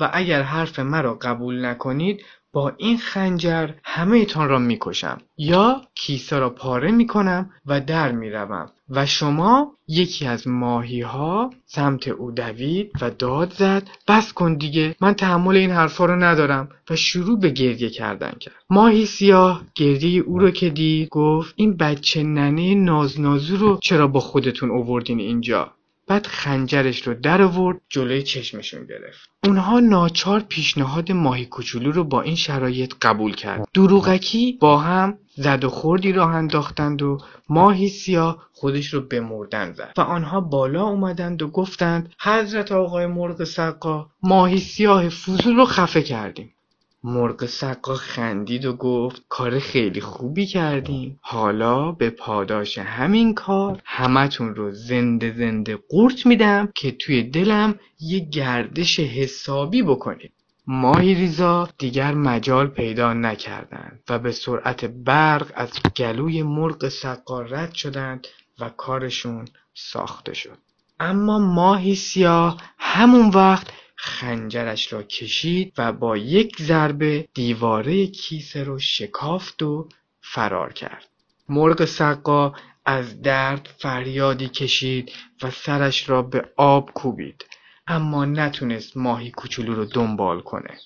و 0.00 0.10
اگر 0.12 0.42
حرف 0.42 0.78
مرا 0.78 1.14
قبول 1.14 1.64
نکنید 1.64 2.24
با 2.58 2.72
این 2.76 2.98
خنجر 2.98 3.70
همه 3.84 4.24
تان 4.24 4.48
را 4.48 4.58
می‌کشم 4.58 5.18
یا 5.36 5.82
کیسه 5.94 6.38
را 6.38 6.50
پاره 6.50 6.90
می‌کنم 6.90 7.50
و 7.66 7.80
در 7.80 8.12
می‌روم 8.12 8.70
و 8.90 9.06
شما 9.06 9.74
یکی 9.88 10.26
از 10.26 10.48
ماهی 10.48 11.00
ها 11.00 11.50
سمت 11.66 12.08
او 12.08 12.30
دوید 12.30 12.90
و 13.00 13.10
داد 13.10 13.52
زد. 13.52 13.82
بس 14.08 14.32
کن 14.32 14.54
دیگه 14.54 14.96
من 15.00 15.14
تحمل 15.14 15.56
این 15.56 15.70
حرفا 15.70 16.04
رو 16.04 16.16
ندارم. 16.16 16.68
و 16.90 16.96
شروع 16.96 17.40
به 17.40 17.50
گریه 17.50 17.90
کردن 17.90 18.32
کرد. 18.40 18.54
ماهی 18.70 19.06
سیاه 19.06 19.62
گریه 19.74 20.22
او 20.22 20.38
رو 20.38 20.50
که 20.50 20.70
دید 20.70 21.08
گفت 21.08 21.54
این 21.56 21.76
بچه 21.76 22.22
ننه 22.22 22.74
نازنازو 22.74 23.56
رو 23.56 23.78
چرا 23.82 24.06
با 24.06 24.20
خودتون 24.20 24.70
اووردین 24.70 25.20
اینجا؟ 25.20 25.72
بعد 26.08 26.26
خنجرش 26.26 27.06
رو 27.06 27.14
در 27.14 27.42
آورد 27.42 27.80
جلوی 27.88 28.22
چشمشون 28.22 28.86
گرفت. 28.86 29.30
اونها 29.44 29.80
ناچار 29.80 30.40
پیشنهاد 30.40 31.12
ماهی 31.12 31.46
کوچولو 31.46 31.92
رو 31.92 32.04
با 32.04 32.22
این 32.22 32.36
شرایط 32.36 32.94
قبول 33.02 33.34
کرد. 33.34 33.68
دروغکی 33.74 34.58
با 34.60 34.78
هم 34.78 35.18
زد 35.36 35.64
و 35.64 35.68
خوردی 35.68 36.12
راه 36.12 36.34
انداختند 36.34 37.02
و 37.02 37.18
ماهی 37.48 37.88
سیاه 37.88 38.48
خودش 38.52 38.94
رو 38.94 39.00
به 39.00 39.20
مردن 39.20 39.72
زد. 39.72 39.92
و 39.96 40.00
آنها 40.00 40.40
بالا 40.40 40.84
اومدند 40.84 41.42
و 41.42 41.48
گفتند 41.48 42.14
حضرت 42.20 42.72
آقای 42.72 43.06
مرغ 43.06 43.44
سقا 43.44 44.10
ماهی 44.22 44.58
سیاه 44.58 45.08
فضول 45.08 45.56
رو 45.56 45.64
خفه 45.64 46.02
کردیم. 46.02 46.54
مرغ 47.04 47.46
سقا 47.46 47.94
خندید 47.94 48.64
و 48.64 48.72
گفت 48.72 49.22
کار 49.28 49.58
خیلی 49.58 50.00
خوبی 50.00 50.46
کردیم. 50.46 51.18
حالا 51.22 51.92
به 51.92 52.10
پاداش 52.10 52.78
همین 52.78 53.34
کار 53.34 53.82
همتون 53.84 54.54
رو 54.54 54.70
زنده 54.70 55.32
زنده 55.32 55.76
قورت 55.76 56.26
میدم 56.26 56.68
که 56.74 56.92
توی 56.92 57.22
دلم 57.22 57.74
یه 58.00 58.18
گردش 58.18 59.00
حسابی 59.00 59.82
بکنید. 59.82 60.32
ماهی 60.66 61.14
ریزا 61.14 61.68
دیگر 61.78 62.14
مجال 62.14 62.66
پیدا 62.66 63.12
نکردند 63.12 64.00
و 64.08 64.18
به 64.18 64.32
سرعت 64.32 64.84
برق 64.84 65.52
از 65.54 65.70
گلوی 65.96 66.42
مرغ 66.42 66.88
سقا 66.88 67.40
رد 67.40 67.74
شدند 67.74 68.26
و 68.60 68.68
کارشون 68.68 69.44
ساخته 69.74 70.34
شد. 70.34 70.58
اما 71.00 71.38
ماهی 71.38 71.94
سیاه 71.94 72.62
همون 72.78 73.28
وقت 73.28 73.66
خنجرش 74.00 74.92
را 74.92 75.02
کشید 75.02 75.72
و 75.78 75.92
با 75.92 76.16
یک 76.16 76.62
ضربه 76.62 77.28
دیواره 77.34 78.06
کیسه 78.06 78.64
رو 78.64 78.78
شکافت 78.78 79.62
و 79.62 79.88
فرار 80.20 80.72
کرد. 80.72 81.08
مرغ 81.48 81.84
سقا 81.84 82.52
از 82.84 83.22
درد 83.22 83.68
فریادی 83.78 84.48
کشید 84.48 85.12
و 85.42 85.50
سرش 85.50 86.08
را 86.08 86.22
به 86.22 86.44
آب 86.56 86.90
کوبید 86.92 87.46
اما 87.86 88.24
نتونست 88.24 88.96
ماهی 88.96 89.30
کوچولو 89.30 89.74
رو 89.74 89.84
دنبال 89.84 90.40
کنه. 90.40 90.78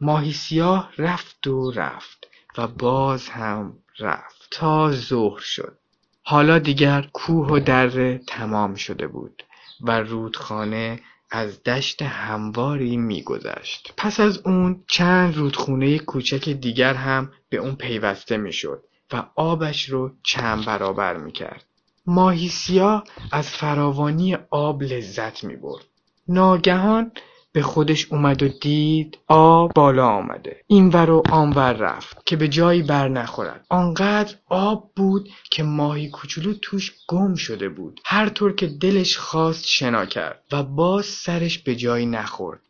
ماهی 0.00 0.32
سیاه 0.32 0.92
رفت 0.98 1.46
و 1.46 1.70
رفت 1.70 2.28
و 2.58 2.66
باز 2.66 3.28
هم 3.28 3.78
رفت 3.98 4.48
تا 4.50 4.92
ظهر 4.92 5.40
شد. 5.40 5.78
حالا 6.22 6.58
دیگر 6.58 7.08
کوه 7.12 7.48
و 7.48 7.58
دره 7.58 8.18
تمام 8.26 8.74
شده 8.74 9.06
بود 9.06 9.42
و 9.80 10.00
رودخانه 10.00 11.00
از 11.30 11.62
دشت 11.62 12.02
همواری 12.02 12.96
میگذشت. 12.96 13.92
پس 13.96 14.20
از 14.20 14.38
اون 14.46 14.84
چند 14.88 15.36
رودخونه 15.36 15.98
کوچک 15.98 16.48
دیگر 16.48 16.94
هم 16.94 17.32
به 17.48 17.56
اون 17.56 17.74
پیوسته 17.76 18.36
می‌شد 18.36 18.84
و 19.12 19.24
آبش 19.34 19.88
رو 19.88 20.10
چند 20.22 20.64
برابر 20.64 21.16
می‌کرد. 21.16 21.64
ماهی 22.06 22.48
سیاه 22.48 23.04
از 23.32 23.50
فراوانی 23.50 24.36
آب 24.50 24.82
لذت 24.82 25.44
می‌برد. 25.44 25.84
ناگهان 26.28 27.12
به 27.52 27.62
خودش 27.62 28.12
اومد 28.12 28.42
و 28.42 28.48
دید 28.48 29.18
آب 29.28 29.72
بالا 29.74 30.08
آمده 30.08 30.60
اینور 30.66 31.10
و 31.10 31.22
آنور 31.30 31.72
رفت 31.72 32.26
که 32.26 32.36
به 32.36 32.48
جایی 32.48 32.82
بر 32.82 33.08
نخورد 33.08 33.66
آنقدر 33.68 34.34
آب 34.46 34.92
بود 34.96 35.28
که 35.50 35.62
ماهی 35.62 36.10
کوچولو 36.10 36.54
توش 36.62 36.92
گم 37.08 37.34
شده 37.34 37.68
بود 37.68 38.00
هر 38.04 38.28
طور 38.28 38.54
که 38.54 38.66
دلش 38.66 39.16
خواست 39.16 39.66
شنا 39.66 40.06
کرد 40.06 40.42
و 40.52 40.62
باز 40.62 41.06
سرش 41.06 41.58
به 41.58 41.76
جایی 41.76 42.06
نخورد 42.06 42.60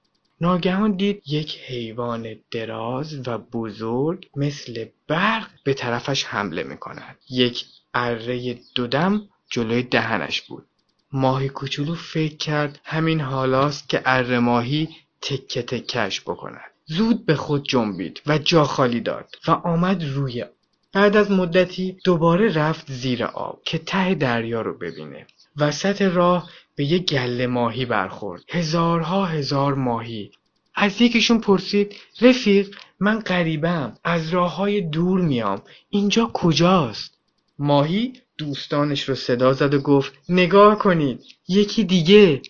ناگهان 0.40 0.92
دید 0.92 1.22
یک 1.26 1.58
حیوان 1.66 2.36
دراز 2.50 3.28
و 3.28 3.38
بزرگ 3.38 4.30
مثل 4.36 4.84
برق 5.08 5.50
به 5.64 5.74
طرفش 5.74 6.24
حمله 6.24 6.62
می 6.62 6.76
کند. 6.76 7.18
یک 7.30 7.64
اره 7.94 8.58
دودم 8.74 9.28
جلوی 9.50 9.82
دهنش 9.82 10.42
بود. 10.42 10.66
ماهی 11.12 11.48
کوچولو 11.48 11.94
فکر 11.94 12.36
کرد 12.36 12.80
همین 12.84 13.20
حالاست 13.20 13.88
که 13.88 14.02
اره 14.04 14.38
ماهی 14.38 14.88
تکه 15.22 15.62
تکش 15.62 16.20
بکند. 16.20 16.70
زود 16.86 17.26
به 17.26 17.34
خود 17.34 17.68
جنبید 17.68 18.22
و 18.26 18.38
جا 18.38 18.64
خالی 18.64 19.00
داد 19.00 19.34
و 19.48 19.50
آمد 19.50 20.04
روی 20.04 20.44
بعد 20.92 21.16
از 21.16 21.30
مدتی 21.30 21.96
دوباره 22.04 22.52
رفت 22.52 22.92
زیر 22.92 23.24
آب 23.24 23.60
که 23.64 23.78
ته 23.78 24.14
دریا 24.14 24.62
رو 24.62 24.78
ببینه. 24.78 25.26
وسط 25.56 26.02
راه 26.02 26.50
به 26.76 26.84
یه 26.84 26.98
گله 26.98 27.46
ماهی 27.46 27.84
برخورد. 27.84 28.42
هزارها 28.48 29.26
هزار 29.26 29.74
ماهی. 29.74 30.30
از 30.74 31.00
یکیشون 31.00 31.40
پرسید 31.40 31.96
رفیق 32.20 32.76
من 33.00 33.18
غریبم 33.18 33.94
از 34.04 34.28
راه 34.28 34.56
های 34.56 34.80
دور 34.80 35.20
میام 35.20 35.62
اینجا 35.90 36.30
کجاست؟ 36.32 37.17
ماهی 37.58 38.12
دوستانش 38.38 39.08
رو 39.08 39.14
صدا 39.14 39.52
زد 39.52 39.74
و 39.74 39.78
گفت 39.78 40.12
نگاه 40.28 40.78
کنید 40.78 41.20
یکی 41.48 41.84
دیگه. 41.84 42.42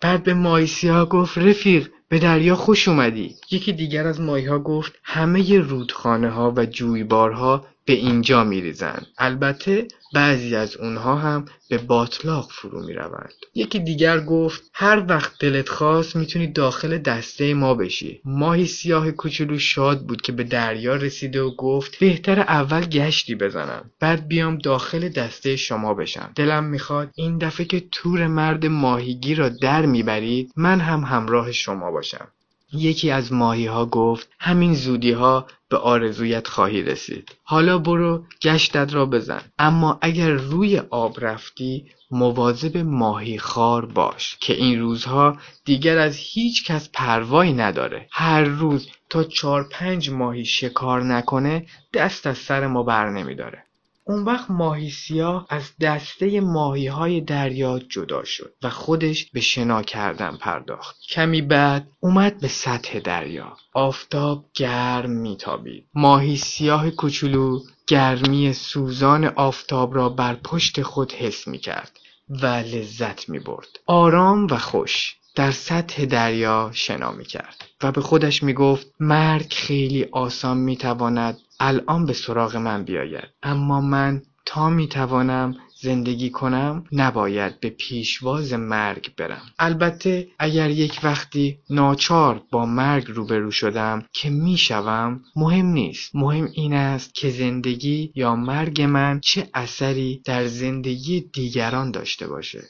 بعد 0.00 0.22
به 0.22 0.34
ماهی 0.34 0.66
سیاه 0.66 1.08
گفت 1.08 1.38
رفیق 1.38 1.90
به 2.08 2.18
دریا 2.18 2.56
خوش 2.56 2.88
اومدی. 2.88 3.36
یکی 3.50 3.72
دیگر 3.72 4.06
از 4.06 4.20
ماهی 4.20 4.46
ها 4.46 4.58
گفت 4.58 4.92
همه 5.02 5.58
رودخانه 5.58 6.30
ها 6.30 6.52
و 6.56 6.66
جویبارها 6.66 7.66
به 7.84 7.92
اینجا 7.92 8.44
میریزند 8.44 9.06
البته 9.18 9.88
بعضی 10.14 10.56
از 10.56 10.76
اونها 10.76 11.16
هم 11.16 11.44
به 11.68 11.78
باطلاق 11.78 12.50
فرو 12.50 12.86
می‌روند. 12.86 13.32
یکی 13.54 13.78
دیگر 13.78 14.20
گفت 14.20 14.62
هر 14.74 15.04
وقت 15.08 15.32
دلت 15.40 15.68
خواست 15.68 16.16
می‌تونی 16.16 16.46
داخل 16.46 16.98
دسته 16.98 17.54
ما 17.54 17.74
بشی. 17.74 18.20
ماهی 18.24 18.66
سیاه 18.66 19.10
کوچولو 19.10 19.58
شاد 19.58 20.06
بود 20.06 20.22
که 20.22 20.32
به 20.32 20.44
دریا 20.44 20.96
رسیده 20.96 21.42
و 21.42 21.54
گفت 21.56 21.98
بهتر 21.98 22.40
اول 22.40 22.80
گشتی 22.80 23.34
بزنم 23.34 23.90
بعد 24.00 24.28
بیام 24.28 24.58
داخل 24.58 25.08
دسته 25.08 25.56
شما 25.56 25.94
بشم. 25.94 26.32
دلم 26.36 26.64
می‌خواد 26.64 27.10
این 27.14 27.38
دفعه 27.38 27.66
که 27.66 27.82
تور 27.92 28.26
مرد 28.26 28.66
ماهیگی 28.66 29.34
را 29.34 29.48
در 29.48 29.86
می‌برید 29.86 30.52
من 30.56 30.80
هم 30.80 31.00
همراه 31.00 31.52
شما 31.52 31.90
باشم. 31.90 32.28
یکی 32.72 33.10
از 33.10 33.32
ماهی 33.32 33.66
ها 33.66 33.86
گفت 33.86 34.28
همین 34.38 34.74
زودی 34.74 35.12
ها 35.12 35.46
به 35.74 35.80
آرزویت 35.80 36.46
خواهی 36.48 36.82
رسید. 36.82 37.36
حالا 37.42 37.78
برو 37.78 38.24
گشتت 38.42 38.94
را 38.94 39.06
بزن. 39.06 39.40
اما 39.58 39.98
اگر 40.02 40.30
روی 40.30 40.78
آب 40.78 41.16
رفتی 41.20 41.86
مواظب 42.10 42.76
ماهی 42.76 43.38
خار 43.38 43.86
باش 43.86 44.36
که 44.40 44.54
این 44.54 44.80
روزها 44.80 45.36
دیگر 45.64 45.98
از 45.98 46.16
هیچ 46.16 46.64
کس 46.64 46.90
پروایی 46.92 47.52
نداره. 47.52 48.08
هر 48.12 48.42
روز 48.42 48.88
تا 49.10 49.24
چار 49.24 49.68
پنج 49.70 50.10
ماهی 50.10 50.44
شکار 50.44 51.02
نکنه 51.02 51.66
دست 51.94 52.26
از 52.26 52.38
سر 52.38 52.66
ما 52.66 52.82
بر 52.82 53.10
نمیداره. 53.10 53.63
اون 54.06 54.24
وقت 54.24 54.50
ماهی 54.50 54.90
سیاه 54.90 55.46
از 55.48 55.76
دسته 55.80 56.40
ماهی 56.40 56.86
های 56.86 57.20
دریا 57.20 57.78
جدا 57.78 58.24
شد 58.24 58.54
و 58.62 58.70
خودش 58.70 59.30
به 59.30 59.40
شنا 59.40 59.82
کردن 59.82 60.36
پرداخت. 60.36 60.96
کمی 61.08 61.42
بعد 61.42 61.88
اومد 62.00 62.40
به 62.40 62.48
سطح 62.48 62.98
دریا. 62.98 63.56
آفتاب 63.72 64.44
گرم 64.54 65.10
میتابید. 65.10 65.86
ماهی 65.94 66.36
سیاه 66.36 66.90
کوچولو 66.90 67.60
گرمی 67.86 68.52
سوزان 68.52 69.24
آفتاب 69.24 69.94
را 69.94 70.08
بر 70.08 70.34
پشت 70.34 70.82
خود 70.82 71.12
حس 71.12 71.48
می 71.48 71.58
کرد 71.58 71.92
و 72.28 72.46
لذت 72.46 73.28
می 73.28 73.38
برد. 73.38 73.68
آرام 73.86 74.46
و 74.50 74.58
خوش. 74.58 75.16
در 75.34 75.50
سطح 75.50 76.04
دریا 76.04 76.70
شنا 76.72 77.12
می 77.12 77.24
کرد 77.24 77.64
و 77.82 77.92
به 77.92 78.00
خودش 78.00 78.42
می 78.42 78.52
گفت 78.52 78.86
مرگ 79.00 79.52
خیلی 79.52 80.04
آسان 80.12 80.56
می 80.56 80.76
تواند 80.76 81.38
الان 81.60 82.06
به 82.06 82.12
سراغ 82.12 82.56
من 82.56 82.84
بیاید. 82.84 83.28
اما 83.42 83.80
من 83.80 84.22
تا 84.46 84.70
می 84.70 84.88
توانم 84.88 85.56
زندگی 85.80 86.30
کنم 86.30 86.84
نباید 86.92 87.60
به 87.60 87.70
پیشواز 87.70 88.52
مرگ 88.52 89.14
برم. 89.16 89.42
البته 89.58 90.28
اگر 90.38 90.70
یک 90.70 91.00
وقتی 91.02 91.58
ناچار 91.70 92.42
با 92.50 92.66
مرگ 92.66 93.04
روبرو 93.08 93.50
شدم 93.50 94.06
که 94.12 94.30
می‌شوم 94.30 95.20
مهم 95.36 95.66
نیست. 95.66 96.16
مهم 96.16 96.48
این 96.52 96.72
است 96.72 97.14
که 97.14 97.30
زندگی 97.30 98.12
یا 98.14 98.36
مرگ 98.36 98.82
من 98.82 99.20
چه 99.20 99.48
اثری 99.54 100.22
در 100.24 100.46
زندگی 100.46 101.20
دیگران 101.20 101.90
داشته 101.90 102.26
باشه. 102.26 102.62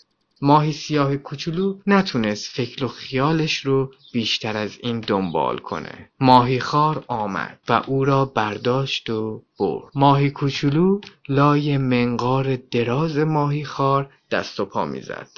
ماهی 0.45 0.73
سیاه 0.73 1.17
کوچولو 1.17 1.79
نتونست 1.87 2.47
فکر 2.47 2.85
و 2.85 2.89
خیالش 2.89 3.59
رو 3.59 3.93
بیشتر 4.13 4.57
از 4.57 4.79
این 4.83 5.01
دنبال 5.01 5.59
کنه. 5.59 6.11
ماهی 6.21 6.61
خار 6.61 7.05
آمد 7.09 7.59
و 7.69 7.83
او 7.87 8.05
را 8.05 8.25
برداشت 8.25 9.11
و 9.11 9.43
برد. 9.59 9.93
ماهی 9.95 10.31
کوچولو 10.31 11.01
لای 11.29 11.79
منقار 11.79 12.57
دراز 12.57 13.19
ماهی 13.19 13.65
خار 13.65 14.11
دست 14.31 14.61
و 14.61 14.65
پا 14.65 14.85
می‌زد. 14.85 15.29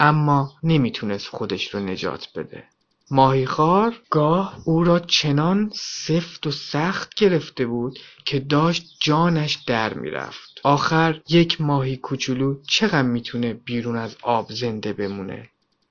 اما 0.00 0.52
نمی‌تونست 0.62 1.28
خودش 1.28 1.74
رو 1.74 1.80
نجات 1.80 2.28
بده. 2.34 2.64
ماهیخوار 3.10 3.96
گاه 4.10 4.62
او 4.64 4.84
را 4.84 4.98
چنان 4.98 5.70
سفت 5.74 6.46
و 6.46 6.50
سخت 6.50 7.14
گرفته 7.14 7.66
بود 7.66 7.98
که 8.24 8.40
داشت 8.40 8.96
جانش 9.00 9.54
در 9.54 9.94
می‌رفت. 9.94 10.60
آخر 10.64 11.20
یک 11.28 11.60
ماهی 11.60 11.96
کوچولو 11.96 12.56
چقدر 12.68 13.02
می‌تونه 13.02 13.54
بیرون 13.54 13.96
از 13.96 14.16
آب 14.22 14.52
زنده 14.52 14.92
بمونه؟ 14.92 15.48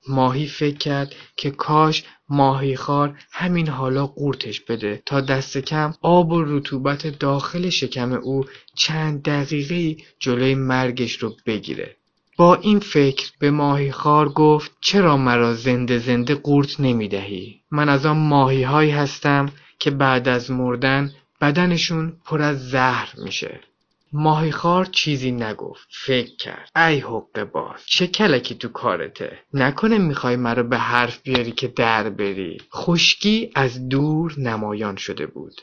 ماهی 0.08 0.46
فکر 0.46 0.76
کرد 0.76 1.14
که 1.36 1.50
کاش 1.50 2.04
ماهیخوار 2.28 3.18
همین 3.32 3.68
حالا 3.68 4.06
قورتش 4.06 4.60
بده 4.60 5.02
تا 5.06 5.20
دست 5.20 5.58
کم 5.58 5.94
آب 6.02 6.32
و 6.32 6.44
رطوبت 6.44 7.18
داخل 7.18 7.68
شکم 7.68 8.12
او 8.12 8.44
چند 8.74 9.22
دقیقه 9.22 10.02
جلوی 10.18 10.54
مرگش 10.54 11.12
رو 11.12 11.36
بگیره. 11.46 11.96
با 12.36 12.54
این 12.54 12.78
فکر 12.78 13.30
به 13.38 13.50
ماهیخوار 13.50 14.28
گفت 14.28 14.72
چرا 14.80 15.16
مرا 15.16 15.54
زنده 15.54 15.98
زنده 15.98 16.34
قورت 16.34 16.80
نمی‌دهی؟ 16.80 17.60
من 17.70 17.88
از 17.88 18.06
آن 18.06 18.16
ماهی 18.16 18.62
هایی 18.62 18.90
هستم 18.90 19.52
که 19.78 19.90
بعد 19.90 20.28
از 20.28 20.50
مردن 20.50 21.12
بدنشون 21.40 22.16
پر 22.24 22.42
از 22.42 22.70
زهر 22.70 23.14
میشه. 23.24 23.60
ماهیخوار 24.12 24.84
چیزی 24.84 25.30
نگفت 25.30 25.88
فکر 25.90 26.36
کرد. 26.36 26.70
ای 26.76 26.98
حق 26.98 27.44
باز 27.52 27.80
چه 27.86 28.06
کلکی 28.06 28.54
تو 28.54 28.68
کارته؟ 28.68 29.38
نکنه 29.54 29.98
می‌خوای 29.98 30.36
مرا 30.36 30.62
به 30.62 30.78
حرف 30.78 31.22
بیاری 31.22 31.52
که 31.52 31.68
در 31.68 32.10
بری. 32.10 32.58
خشکی 32.74 33.50
از 33.54 33.88
دور 33.88 34.34
نمایان 34.38 34.96
شده 34.96 35.26
بود. 35.26 35.60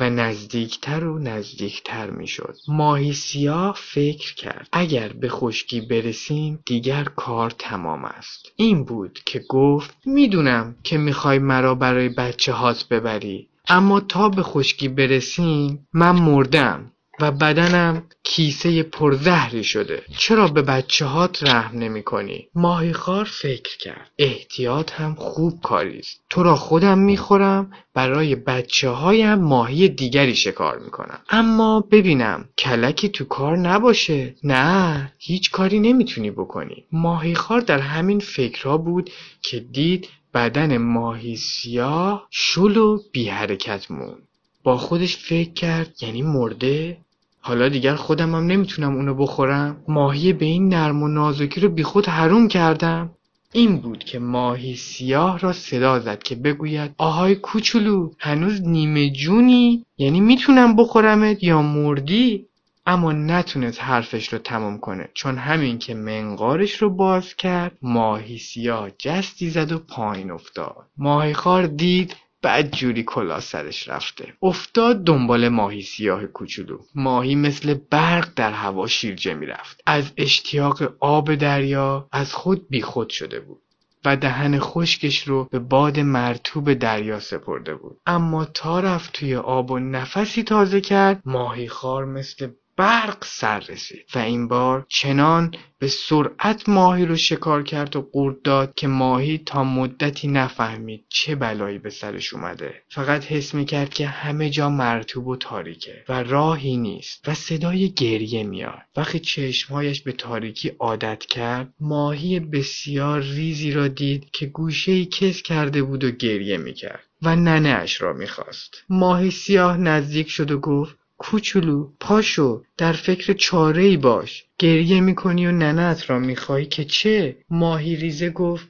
و 0.00 0.10
نزدیکتر 0.10 1.04
و 1.04 1.18
نزدیکتر 1.18 2.10
می‌شد. 2.10 2.54
ماهی 2.68 3.12
سیاه 3.12 3.76
فکر 3.78 4.34
کرد. 4.34 4.68
اگر 4.72 5.08
به 5.08 5.28
خشکی 5.28 5.80
برسیم 5.80 6.58
دیگر 6.66 7.04
کار 7.04 7.50
تمام 7.50 8.04
است. 8.04 8.52
این 8.56 8.84
بود 8.84 9.20
که 9.26 9.44
گفت 9.48 9.96
می‌دونم 10.06 10.76
که 10.82 10.98
می‌خوای 10.98 11.38
مرا 11.38 11.74
برای 11.74 12.08
بچه 12.08 12.52
هات 12.52 12.88
ببری. 12.88 13.48
اما 13.68 14.00
تا 14.00 14.28
به 14.28 14.42
خشکی 14.42 14.88
برسیم 14.88 15.88
من 15.92 16.10
مردم. 16.10 16.90
و 17.20 17.30
بدنم 17.30 18.02
کیسه 18.22 18.82
پرزهری 18.82 19.64
شده. 19.64 20.02
چرا 20.18 20.48
به 20.48 20.62
بچه 20.62 21.04
هات 21.04 21.42
رحم 21.42 21.78
نمی 21.78 22.02
کنی؟ 22.02 22.48
ماهیخوار 22.54 23.24
فکر 23.24 23.78
کرد. 23.78 24.10
احتیاط 24.18 24.92
هم 24.92 25.14
خوب 25.14 25.60
کاریست 25.62 26.20
تو 26.30 26.42
را 26.42 26.56
خودم 26.56 26.98
می‌خورم 26.98 27.70
برای 27.94 28.34
بچه 28.34 28.88
هایم 28.88 29.34
ماهی 29.34 29.88
دیگری 29.88 30.36
شکار 30.36 30.78
می‌کنم. 30.78 31.20
اما 31.30 31.80
ببینم 31.80 32.48
کلکی 32.58 33.08
تو 33.08 33.24
کار 33.24 33.58
نباشه. 33.58 34.34
نه 34.44 35.12
هیچ 35.18 35.50
کاری 35.50 35.80
نمی‌تونی 35.80 36.30
بکنی. 36.30 36.84
ماهیخوار 36.92 37.60
در 37.60 37.78
همین 37.78 38.20
فکرها 38.20 38.78
بود 38.78 39.10
که 39.42 39.60
دید 39.60 40.08
بدن 40.34 40.76
ماهی 40.76 41.36
سیاه 41.36 42.28
شل 42.30 42.76
و 42.76 43.00
بی 43.12 43.28
حرکت 43.28 43.90
مون 43.90 44.18
با 44.62 44.76
خودش 44.76 45.16
فکر 45.16 45.52
کرد 45.52 46.02
یعنی 46.02 46.22
مرده؟ 46.22 47.03
حالا 47.46 47.68
دیگر 47.68 47.94
خودم 47.94 48.34
هم 48.34 48.46
نمی‌تونم 48.46 48.96
اونو 48.96 49.14
بخورم. 49.14 49.76
ماهی 49.88 50.32
به 50.32 50.44
این 50.44 50.68
نرم 50.68 51.02
و 51.02 51.08
نازکی 51.08 51.60
رو 51.60 51.68
بیخود 51.68 52.06
حروم 52.06 52.48
کردم. 52.48 53.10
این 53.52 53.76
بود 53.76 54.04
که 54.04 54.18
ماهی 54.18 54.76
سیاه 54.76 55.38
را 55.38 55.52
صدا 55.52 56.00
زد 56.00 56.22
که 56.22 56.34
بگوید 56.34 56.94
آهای 56.98 57.34
کوچولو 57.34 58.10
هنوز 58.18 58.62
نیمه 58.62 59.10
جونی؟ 59.10 59.84
یعنی 59.98 60.20
می‌تونم 60.20 60.76
بخورمت 60.76 61.42
یا 61.42 61.62
مردی؟ 61.62 62.46
اما 62.86 63.12
نتونست 63.12 63.82
حرفش 63.82 64.32
رو 64.32 64.38
تمام 64.38 64.78
کنه. 64.78 65.08
چون 65.14 65.36
همین 65.38 65.78
که 65.78 65.94
منقارش 65.94 66.82
رو 66.82 66.90
باز 66.90 67.34
کرد 67.34 67.78
ماهی 67.82 68.38
سیاه 68.38 68.90
جستی 68.98 69.50
زد 69.50 69.72
و 69.72 69.78
پایین 69.78 70.30
افتاد. 70.30 70.86
ماهی 70.96 71.34
خار 71.34 71.66
دید 71.66 72.16
بعد 72.44 72.70
جوری 72.76 73.02
کلا 73.02 73.40
سرش 73.40 73.88
رفته. 73.88 74.32
افتاد 74.42 75.04
دنبال 75.04 75.48
ماهی 75.48 75.82
سیاه 75.82 76.26
کوچولو. 76.26 76.78
ماهی 76.94 77.34
مثل 77.34 77.74
برق 77.90 78.28
در 78.36 78.52
هوا 78.52 78.86
شیرجه 78.86 79.34
می‌رفت. 79.34 79.80
از 79.86 80.12
اشتیاق 80.16 80.94
آب 81.00 81.34
دریا 81.34 82.08
از 82.12 82.34
خود 82.34 82.68
بیخود 82.68 83.10
شده 83.10 83.40
بود 83.40 83.62
و 84.04 84.16
دهن 84.16 84.58
خشکش 84.58 85.28
رو 85.28 85.48
به 85.50 85.58
باد 85.58 86.00
مرتوب 86.00 86.74
دریا 86.74 87.20
سپرده 87.20 87.74
بود. 87.74 88.00
اما 88.06 88.44
تا 88.44 88.80
رفت 88.80 89.12
توی 89.12 89.36
آب 89.36 89.70
و 89.70 89.78
نفسی 89.78 90.42
تازه 90.42 90.80
کرد 90.80 91.22
ماهی 91.24 91.68
خار 91.68 92.04
مثل 92.04 92.48
برق 92.76 93.24
سر 93.24 93.60
رسید 93.60 94.04
و 94.14 94.18
این 94.18 94.48
بار 94.48 94.86
چنان 94.88 95.54
به 95.78 95.88
سرعت 95.88 96.68
ماهی 96.68 97.06
رو 97.06 97.16
شکار 97.16 97.62
کرد 97.62 97.96
و 97.96 98.02
قورت 98.02 98.36
داد 98.44 98.74
که 98.74 98.88
ماهی 98.88 99.38
تا 99.38 99.64
مدتی 99.64 100.28
نفهمید 100.28 101.04
چه 101.08 101.34
بلایی 101.34 101.78
به 101.78 101.90
سرش 101.90 102.34
اومده. 102.34 102.74
فقط 102.88 103.24
حس 103.24 103.54
می‌کرد 103.54 103.88
که 103.88 104.06
همه 104.06 104.50
جا 104.50 104.70
مرتوب 104.70 105.26
و 105.26 105.36
تاریکه 105.36 106.04
و 106.08 106.22
راهی 106.22 106.76
نیست 106.76 107.28
و 107.28 107.34
صدای 107.34 107.90
گریه 107.90 108.42
میاد. 108.42 108.82
وقتی 108.96 109.18
چشمهایش 109.18 110.02
به 110.02 110.12
تاریکی 110.12 110.68
عادت 110.68 111.26
کرد 111.26 111.74
ماهی 111.80 112.40
بسیار 112.40 113.20
ریزی 113.20 113.72
را 113.72 113.88
دید 113.88 114.30
که 114.30 114.46
گوشه 114.46 115.04
کس 115.04 115.42
کرده 115.42 115.82
بود 115.82 116.04
و 116.04 116.10
گریه 116.10 116.56
می‌کرد 116.56 117.04
و 117.22 117.36
ننه 117.36 117.68
اش 117.68 118.02
را 118.02 118.12
می‌خواست. 118.12 118.84
ماهی 118.88 119.30
سیاه 119.30 119.76
نزدیک 119.76 120.28
شد 120.28 120.50
و 120.50 120.58
گفت 120.60 121.03
کوچولو 121.26 121.88
پاشو 122.00 122.62
در 122.76 122.92
فکر 122.92 123.32
چاره 123.32 123.82
ای 123.82 123.96
باش. 123.96 124.44
گریه 124.58 125.00
می‌کنی 125.00 125.46
و 125.46 125.52
ننت 125.52 126.10
را 126.10 126.18
می‌خوای 126.18 126.66
که 126.66 126.84
چه؟ 126.84 127.36
ماهی 127.50 127.96
ریزه 127.96 128.30
گفت 128.30 128.68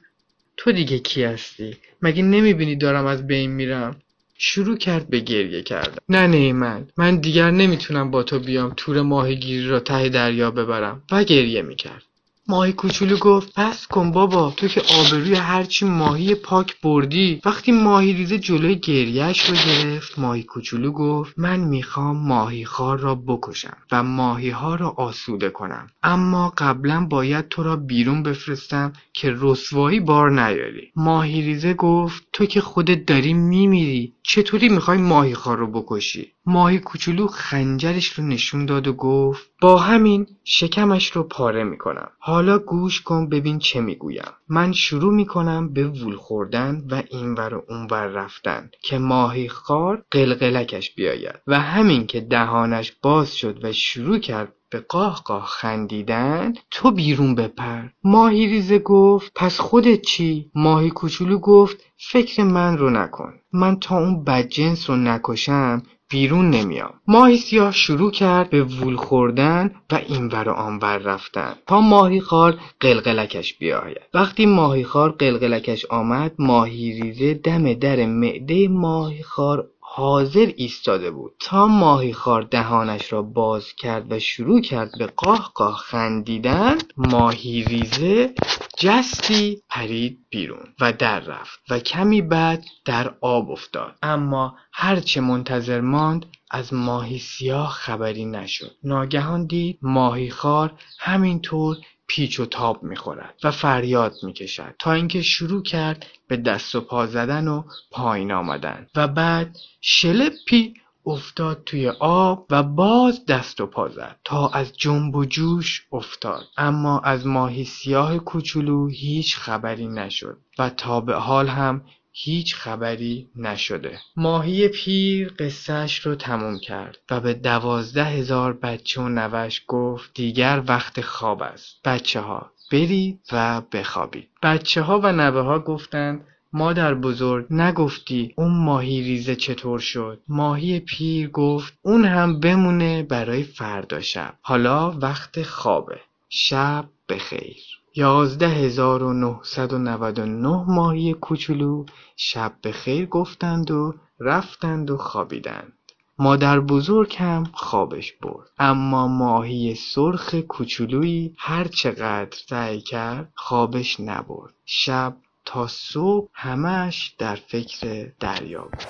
تو 0.57 0.71
دیگه 0.71 0.99
کی 0.99 1.23
هستی؟ 1.23 1.77
مگه 2.01 2.23
نمی‌بینی 2.23 2.75
دارم 2.75 3.05
از 3.05 3.27
بین 3.27 3.51
میرم؟ 3.51 3.95
شروع 4.37 4.77
کرد 4.77 5.09
به 5.09 5.19
گریه 5.19 5.61
کردن. 5.61 5.97
ننه 6.09 6.53
من 6.53 6.87
من 6.97 7.15
دیگر 7.19 7.51
نمی‌تونم 7.51 8.11
با 8.11 8.23
تو 8.23 8.39
بیام 8.39 8.73
تور 8.77 9.01
ماهیگیری 9.01 9.67
را 9.67 9.79
ته 9.79 10.09
دریا 10.09 10.51
ببرم. 10.51 11.03
و 11.11 11.23
گریه 11.23 11.61
می‌کرد. 11.61 12.03
ماهی 12.47 12.73
کوچولو 12.73 13.17
گفت 13.17 13.53
پس 13.55 13.87
کن 13.87 14.11
بابا 14.11 14.53
تو 14.57 14.67
که 14.67 14.81
آبروی 14.99 15.35
هرچی 15.35 15.85
ماهی 15.85 16.35
پاک 16.35 16.81
بردی. 16.81 17.41
وقتی 17.45 17.71
ماهی 17.71 18.13
ریزه 18.13 18.39
جلوی 18.39 18.75
گریهش 18.75 19.49
رو 19.49 19.55
گرفت 19.55 20.19
ماهی 20.19 20.43
کوچولو 20.43 20.91
گفت 20.91 21.33
من 21.39 21.59
می‌خوام 21.59 22.17
ماهی 22.17 22.65
خار 22.65 22.99
را 22.99 23.15
بکشم 23.15 23.77
و 23.91 24.03
ماهی 24.03 24.49
ها 24.49 24.75
را 24.75 24.89
آسوده 24.89 25.49
کنم 25.49 25.87
اما 26.03 26.53
قبلا 26.57 27.05
باید 27.05 27.47
تو 27.47 27.63
را 27.63 27.75
بیرون 27.75 28.23
بفرستم 28.23 28.93
که 29.13 29.33
رسوایی 29.39 29.99
بار 29.99 30.31
نیاری. 30.31 30.91
ماهی 30.95 31.41
ریزه 31.41 31.73
گفت 31.73 32.27
تو 32.33 32.45
که 32.45 32.61
خودت 32.61 33.05
داری 33.05 33.33
میمیری 33.33 34.13
چطوری 34.23 34.69
می‌خوای 34.69 34.97
ماهی 34.97 35.33
خار 35.33 35.57
رو 35.57 35.67
بکشی؟ 35.67 36.34
ماهی 36.45 36.79
کوچولو 36.79 37.27
خنجرش 37.27 38.07
رو 38.07 38.23
نشون 38.23 38.65
داد 38.65 38.87
و 38.87 38.93
گفت 38.93 39.49
با 39.61 39.77
همین 39.77 40.27
شکمش 40.43 41.11
رو 41.11 41.23
پاره 41.23 41.63
می‌کنم. 41.63 42.09
حالا 42.19 42.59
گوش 42.59 43.01
کن 43.01 43.29
ببین 43.29 43.59
چه 43.59 43.81
می‌گویم. 43.81 44.31
من 44.49 44.71
شروع 44.71 45.13
می‌کنم 45.13 45.73
به 45.73 45.87
وول 45.87 46.15
خوردن 46.15 46.83
و 46.91 47.03
اینور 47.09 47.53
و 47.53 47.63
اونور 47.69 48.07
رفتن 48.07 48.69
که 48.81 48.97
ماهی 48.97 49.49
خار 49.49 50.03
قلقلکش 50.11 50.95
بیاید 50.95 51.35
و 51.47 51.59
همین 51.59 52.07
که 52.07 52.21
دهانش 52.21 52.93
باز 53.01 53.35
شد 53.35 53.65
و 53.65 53.71
شروع 53.71 54.19
کرد 54.19 54.53
به 54.69 54.79
قاه 54.79 55.21
قاه 55.25 55.45
خندیدن 55.45 56.53
تو 56.71 56.91
بیرون 56.91 57.35
بپر. 57.35 57.83
ماهی 58.03 58.47
ریزه 58.47 58.79
گفت 58.79 59.31
پس 59.35 59.59
خودت 59.59 60.01
چی؟ 60.01 60.51
ماهی 60.55 60.89
کوچولو 60.89 61.39
گفت 61.39 61.77
فکر 61.97 62.43
من 62.43 62.77
رو 62.77 62.89
نکن. 62.89 63.33
من 63.53 63.79
تا 63.79 63.97
اون 63.97 64.23
بدجنس 64.23 64.89
رو 64.89 64.95
نکشم 64.95 65.83
بیرون 66.15 66.49
نمیام. 66.49 66.93
ماهی 67.07 67.37
سیاه 67.37 67.71
شروع 67.71 68.11
کرد 68.11 68.49
به 68.49 68.63
وول 68.63 68.95
خوردن 68.95 69.71
و 69.91 69.99
اینور 70.07 70.49
و 70.49 70.51
آنور 70.51 70.97
رفتن 70.97 71.53
تا 71.67 71.81
ماهی 71.81 72.21
خار 72.21 72.57
قلقلکش 72.79 73.57
بیاید. 73.57 74.01
وقتی 74.13 74.45
ماهی 74.45 74.83
خار 74.83 75.11
قلقلکش 75.11 75.85
آمد 75.85 76.31
ماهی 76.39 77.01
ریزه 77.01 77.33
دم 77.33 77.73
در 77.73 78.05
معده 78.05 78.67
ماهی 78.67 79.23
خار 79.23 79.67
حاضر 79.97 80.51
ایستاده 80.55 81.11
بود. 81.11 81.33
تا 81.39 81.67
ماهی 81.67 82.13
خار 82.13 82.41
دهانش 82.41 83.13
را 83.13 83.21
باز 83.21 83.73
کرد 83.73 84.11
و 84.11 84.19
شروع 84.19 84.61
کرد 84.61 84.91
به 84.99 85.05
قاه 85.07 85.51
قاه 85.55 85.77
خندیدن 85.77 86.77
ماهی 86.97 87.63
ریزه 87.63 88.33
جستی 88.77 89.61
پرید 89.69 90.25
بیرون 90.29 90.67
و 90.79 90.93
در 90.93 91.19
رفت 91.19 91.59
و 91.69 91.79
کمی 91.79 92.21
بعد 92.21 92.65
در 92.85 93.15
آب 93.21 93.51
افتاد. 93.51 93.95
اما 94.03 94.55
هرچه 94.73 95.21
منتظر 95.21 95.81
ماند 95.81 96.25
از 96.51 96.73
ماهی 96.73 97.19
سیاه 97.19 97.69
خبری 97.69 98.25
نشد. 98.25 98.71
ناگهان 98.83 99.45
دید 99.45 99.79
ماهی 99.81 100.29
خار 100.29 100.73
همینطور 100.99 101.77
پیچ 102.07 102.39
و 102.39 102.45
تاب 102.45 102.83
می‌خورد 102.83 103.35
و 103.43 103.51
فریاد 103.51 104.13
می‌کشد 104.23 104.75
تا 104.79 104.93
اینکه 104.93 105.21
شروع 105.21 105.63
کرد 105.63 106.05
به 106.27 106.37
دست 106.37 106.75
و 106.75 106.81
پا 106.81 107.07
زدن 107.07 107.47
و 107.47 107.63
پایین 107.91 108.31
آمدن 108.31 108.87
و 108.95 109.07
بعد 109.07 109.57
شلپی 109.81 110.73
افتاد 111.05 111.63
توی 111.65 111.89
آب 111.99 112.45
و 112.49 112.63
باز 112.63 113.25
دست 113.25 113.61
و 113.61 113.67
پا 113.67 113.89
زد 113.89 114.19
تا 114.23 114.47
از 114.47 114.77
جنب 114.77 115.15
و 115.15 115.25
جوش 115.25 115.87
افتاد. 115.91 116.43
اما 116.57 116.99
از 116.99 117.27
ماهی 117.27 117.63
سیاه 117.63 118.17
کوچولو 118.17 118.87
هیچ 118.87 119.37
خبری 119.37 119.87
نشد 119.87 120.37
و 120.59 120.69
تا 120.69 121.01
به 121.01 121.15
حال 121.15 121.47
هم 121.47 121.81
هیچ 122.17 122.55
خبری 122.55 123.29
نشده. 123.35 123.99
ماهی 124.15 124.67
پیر 124.67 125.33
قصهش 125.39 125.99
رو 125.99 126.15
تموم 126.15 126.59
کرد 126.59 126.97
و 127.11 127.19
به 127.19 127.33
دوازده 127.33 128.05
هزار 128.05 128.53
بچه 128.53 129.01
و 129.01 129.09
نوش 129.09 129.61
گفت 129.67 130.13
دیگر 130.13 130.63
وقت 130.67 131.01
خواب 131.01 131.41
است. 131.41 131.75
بچه 131.85 132.19
ها 132.19 132.51
برید 132.71 133.19
و 133.31 133.61
بخوابید. 133.61 134.29
بچه 134.43 134.81
ها 134.81 134.99
و 134.99 135.11
نوه 135.11 135.41
ها 135.41 135.59
گفتند 135.59 136.25
مادر 136.53 136.93
بزرگ 136.93 137.45
نگفتی 137.49 138.33
اون 138.37 138.51
ماهی 138.51 139.01
ریزه 139.01 139.35
چطور 139.35 139.79
شد؟ 139.79 140.19
ماهی 140.27 140.79
پیر 140.79 141.29
گفت 141.29 141.73
اون 141.81 142.05
هم 142.05 142.39
بمونه 142.39 143.03
برای 143.03 143.43
فردا 143.43 144.01
شب. 144.01 144.33
حالا 144.41 144.91
وقت 144.91 145.43
خوابه. 145.43 145.99
شب 146.29 146.85
بخیر. 147.09 147.74
یازده 147.97 148.47
هزار 148.47 149.03
و 149.03 149.13
نهصد 149.13 149.73
و 149.73 149.77
نود 149.77 150.19
و 150.19 150.25
نه 150.25 150.65
ماهی 150.67 151.13
کوچولو 151.13 151.85
شب 152.17 152.53
بخیر 152.63 153.05
گفتند 153.05 153.71
و 153.71 153.93
رفتند 154.19 154.91
و 154.91 154.97
خوابیدند. 154.97 155.73
مادر 156.17 156.59
بزرگ 156.59 157.15
هم 157.19 157.43
خوابش 157.53 158.13
برد. 158.13 158.47
اما 158.59 159.07
ماهی 159.07 159.75
سرخ 159.75 160.35
کوچولویی 160.35 161.35
هر 161.37 161.63
چقدر 161.67 162.37
سعی 162.49 162.81
کرد 162.81 163.31
خوابش 163.35 163.99
نبرد. 163.99 164.53
شب 164.65 165.17
تا 165.45 165.67
صبح 165.67 166.29
همش 166.33 167.15
در 167.17 167.35
فکر 167.35 168.11
دریا 168.19 168.61
بود. 168.61 168.83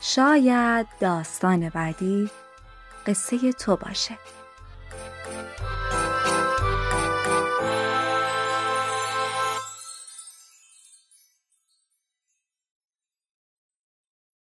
شاید 0.00 0.86
داستان 1.00 1.68
بعدی 1.68 2.30
قصه 3.06 3.52
تو 3.52 3.76
باشه. 3.76 4.18